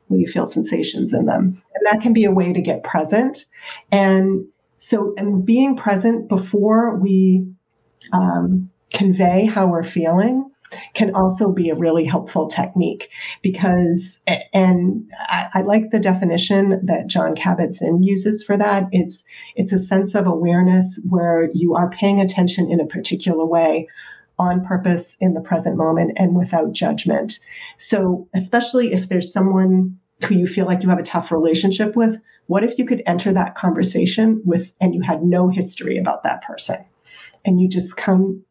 Well, 0.07 0.19
you 0.19 0.27
feel 0.27 0.47
sensations 0.47 1.13
in 1.13 1.25
them, 1.25 1.61
and 1.73 1.85
that 1.85 2.01
can 2.01 2.13
be 2.13 2.25
a 2.25 2.31
way 2.31 2.53
to 2.53 2.61
get 2.61 2.83
present 2.83 3.45
and 3.91 4.45
so, 4.77 5.13
and 5.17 5.45
being 5.45 5.75
present 5.75 6.27
before 6.29 6.95
we 6.95 7.47
um, 8.13 8.69
convey 8.93 9.45
how 9.45 9.67
we're 9.67 9.83
feeling 9.83 10.51
can 10.93 11.13
also 11.15 11.51
be 11.51 11.69
a 11.69 11.75
really 11.75 12.03
helpful 12.03 12.47
technique 12.47 13.09
because, 13.41 14.19
and 14.53 15.09
I, 15.29 15.47
I 15.55 15.61
like 15.61 15.91
the 15.91 15.99
definition 15.99 16.81
that 16.85 17.07
John 17.07 17.35
Kabat-Zinn 17.35 18.03
uses 18.03 18.43
for 18.43 18.57
that. 18.57 18.87
It's 18.91 19.23
it's 19.55 19.71
a 19.73 19.79
sense 19.79 20.15
of 20.15 20.27
awareness 20.27 20.99
where 21.07 21.49
you 21.53 21.75
are 21.75 21.89
paying 21.89 22.19
attention 22.19 22.69
in 22.69 22.79
a 22.79 22.85
particular 22.85 23.45
way 23.45 23.87
on 24.37 24.65
purpose 24.65 25.15
in 25.19 25.33
the 25.33 25.41
present 25.41 25.77
moment 25.77 26.13
and 26.17 26.35
without 26.35 26.73
judgment. 26.73 27.39
So, 27.77 28.27
especially 28.33 28.93
if 28.93 29.09
there's 29.09 29.31
someone 29.31 29.97
who 30.23 30.35
you 30.35 30.47
feel 30.47 30.65
like 30.65 30.83
you 30.83 30.89
have 30.89 30.99
a 30.99 31.03
tough 31.03 31.31
relationship 31.31 31.95
with, 31.95 32.19
what 32.47 32.63
if 32.63 32.77
you 32.77 32.85
could 32.85 33.03
enter 33.05 33.33
that 33.33 33.55
conversation 33.55 34.41
with, 34.45 34.73
and 34.79 34.93
you 34.93 35.01
had 35.01 35.23
no 35.23 35.49
history 35.49 35.97
about 35.97 36.23
that 36.23 36.43
person? 36.43 36.77
And 37.45 37.59
you 37.59 37.67
just 37.67 37.95
come 37.95 38.43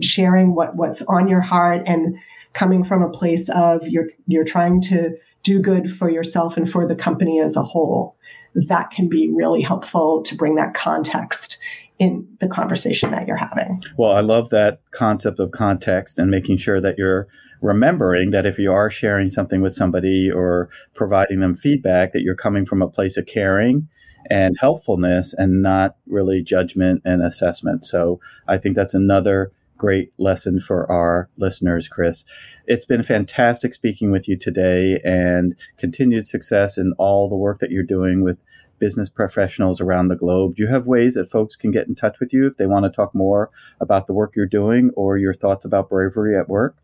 sharing 0.00 0.54
what, 0.54 0.76
what's 0.76 1.02
on 1.02 1.28
your 1.28 1.40
heart 1.40 1.82
and 1.86 2.16
coming 2.54 2.84
from 2.84 3.02
a 3.02 3.10
place 3.10 3.48
of 3.50 3.86
you're, 3.86 4.08
you're 4.26 4.44
trying 4.44 4.80
to 4.82 5.10
do 5.42 5.60
good 5.60 5.90
for 5.90 6.10
yourself 6.10 6.56
and 6.56 6.70
for 6.70 6.86
the 6.86 6.94
company 6.94 7.40
as 7.40 7.56
a 7.56 7.62
whole. 7.62 8.16
That 8.54 8.90
can 8.90 9.08
be 9.08 9.30
really 9.32 9.62
helpful 9.62 10.22
to 10.24 10.36
bring 10.36 10.56
that 10.56 10.74
context 10.74 11.56
in 11.98 12.26
the 12.40 12.48
conversation 12.48 13.10
that 13.12 13.26
you're 13.26 13.36
having. 13.36 13.82
Well, 13.96 14.12
I 14.12 14.20
love 14.20 14.50
that 14.50 14.80
concept 14.90 15.38
of 15.38 15.52
context 15.52 16.18
and 16.18 16.30
making 16.30 16.56
sure 16.56 16.80
that 16.80 16.98
you're 16.98 17.28
remembering 17.60 18.30
that 18.30 18.44
if 18.44 18.58
you 18.58 18.72
are 18.72 18.90
sharing 18.90 19.30
something 19.30 19.60
with 19.60 19.72
somebody 19.72 20.30
or 20.30 20.68
providing 20.94 21.40
them 21.40 21.54
feedback, 21.54 22.12
that 22.12 22.22
you're 22.22 22.34
coming 22.34 22.66
from 22.66 22.82
a 22.82 22.88
place 22.88 23.16
of 23.16 23.26
caring 23.26 23.88
and 24.30 24.56
helpfulness 24.58 25.32
and 25.32 25.62
not 25.62 25.96
really 26.06 26.42
judgment 26.42 27.02
and 27.04 27.22
assessment. 27.22 27.84
So 27.84 28.20
I 28.48 28.58
think 28.58 28.74
that's 28.76 28.94
another 28.94 29.52
great 29.76 30.12
lesson 30.18 30.60
for 30.60 30.90
our 30.90 31.28
listeners, 31.36 31.88
Chris. 31.88 32.24
It's 32.66 32.86
been 32.86 33.02
fantastic 33.02 33.74
speaking 33.74 34.12
with 34.12 34.28
you 34.28 34.36
today 34.36 35.00
and 35.04 35.56
continued 35.76 36.26
success 36.26 36.78
in 36.78 36.94
all 36.98 37.28
the 37.28 37.36
work 37.36 37.58
that 37.58 37.72
you're 37.72 37.82
doing 37.82 38.22
with 38.22 38.42
business 38.82 39.08
professionals 39.08 39.80
around 39.80 40.08
the 40.08 40.16
globe. 40.16 40.56
Do 40.56 40.62
you 40.64 40.68
have 40.68 40.88
ways 40.88 41.14
that 41.14 41.30
folks 41.30 41.54
can 41.54 41.70
get 41.70 41.86
in 41.86 41.94
touch 41.94 42.16
with 42.18 42.32
you 42.32 42.48
if 42.48 42.56
they 42.56 42.66
want 42.66 42.84
to 42.84 42.90
talk 42.90 43.14
more 43.14 43.48
about 43.80 44.08
the 44.08 44.12
work 44.12 44.32
you're 44.34 44.44
doing 44.44 44.90
or 44.96 45.16
your 45.16 45.34
thoughts 45.34 45.64
about 45.64 45.88
bravery 45.88 46.36
at 46.36 46.48
work? 46.48 46.74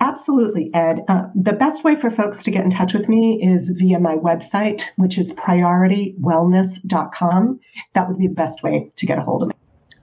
Absolutely, 0.00 0.72
Ed. 0.72 1.00
Uh, 1.08 1.24
the 1.34 1.52
best 1.52 1.82
way 1.82 1.96
for 1.96 2.12
folks 2.12 2.44
to 2.44 2.52
get 2.52 2.62
in 2.62 2.70
touch 2.70 2.94
with 2.94 3.08
me 3.08 3.42
is 3.42 3.70
via 3.70 3.98
my 3.98 4.14
website, 4.14 4.84
which 4.98 5.18
is 5.18 5.32
prioritywellness.com. 5.32 7.60
That 7.94 8.08
would 8.08 8.18
be 8.18 8.28
the 8.28 8.34
best 8.34 8.62
way 8.62 8.92
to 8.94 9.06
get 9.06 9.18
a 9.18 9.22
hold 9.22 9.42
of 9.42 9.48
me. 9.48 9.54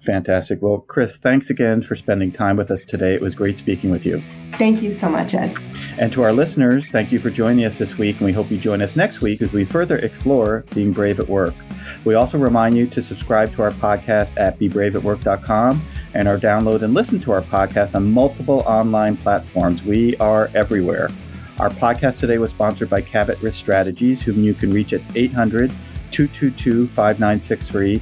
Fantastic. 0.08 0.62
Well, 0.62 0.86
Chris, 0.88 1.18
thanks 1.18 1.50
again 1.50 1.82
for 1.82 1.94
spending 1.94 2.32
time 2.32 2.56
with 2.56 2.72
us 2.72 2.86
today. 2.86 3.14
It 3.14 3.20
was 3.20 3.36
great 3.36 3.58
speaking 3.58 3.92
with 3.92 4.06
you. 4.06 4.24
Thank 4.58 4.82
you 4.82 4.94
so 4.94 5.10
much, 5.10 5.34
Ed. 5.34 5.54
And 5.98 6.14
to 6.14 6.24
our 6.24 6.32
listeners, 6.32 6.92
thank 6.92 7.12
you 7.12 7.20
for 7.20 7.30
joining 7.30 7.66
us 7.66 7.78
this 7.78 7.98
week, 7.98 8.16
and 8.16 8.26
we 8.26 8.32
hope 8.32 8.50
you 8.50 8.58
join 8.58 8.82
us 8.82 8.96
next 8.96 9.20
week 9.20 9.42
as 9.42 9.52
we 9.52 9.66
further 9.66 9.98
explore 9.98 10.64
being 10.74 10.94
brave 10.94 11.20
at 11.20 11.28
work. 11.28 11.54
We 12.06 12.14
also 12.14 12.38
remind 12.38 12.78
you 12.78 12.88
to 12.88 13.04
subscribe 13.04 13.54
to 13.56 13.64
our 13.64 13.72
podcast 13.72 14.40
at 14.40 14.58
bebraveatwork.com 14.58 15.82
and 16.14 16.28
our 16.30 16.38
download 16.38 16.84
and 16.84 16.94
listen 16.94 17.20
to 17.20 17.34
our 17.34 17.42
podcast 17.42 17.94
on 17.94 18.10
multiple 18.10 18.64
online 18.66 19.18
platforms. 19.18 19.84
We 19.84 20.16
are 20.18 20.50
everywhere. 20.56 21.10
Our 21.60 21.70
podcast 21.70 22.22
today 22.22 22.38
was 22.38 22.52
sponsored 22.52 22.90
by 22.90 23.02
Cabot 23.02 23.42
Risk 23.42 23.60
Strategies, 23.60 24.22
whom 24.22 24.42
you 24.42 24.54
can 24.54 24.72
reach 24.72 24.94
at 24.94 25.02
800 25.16 25.70
222 26.12 26.88
5963 26.88 28.02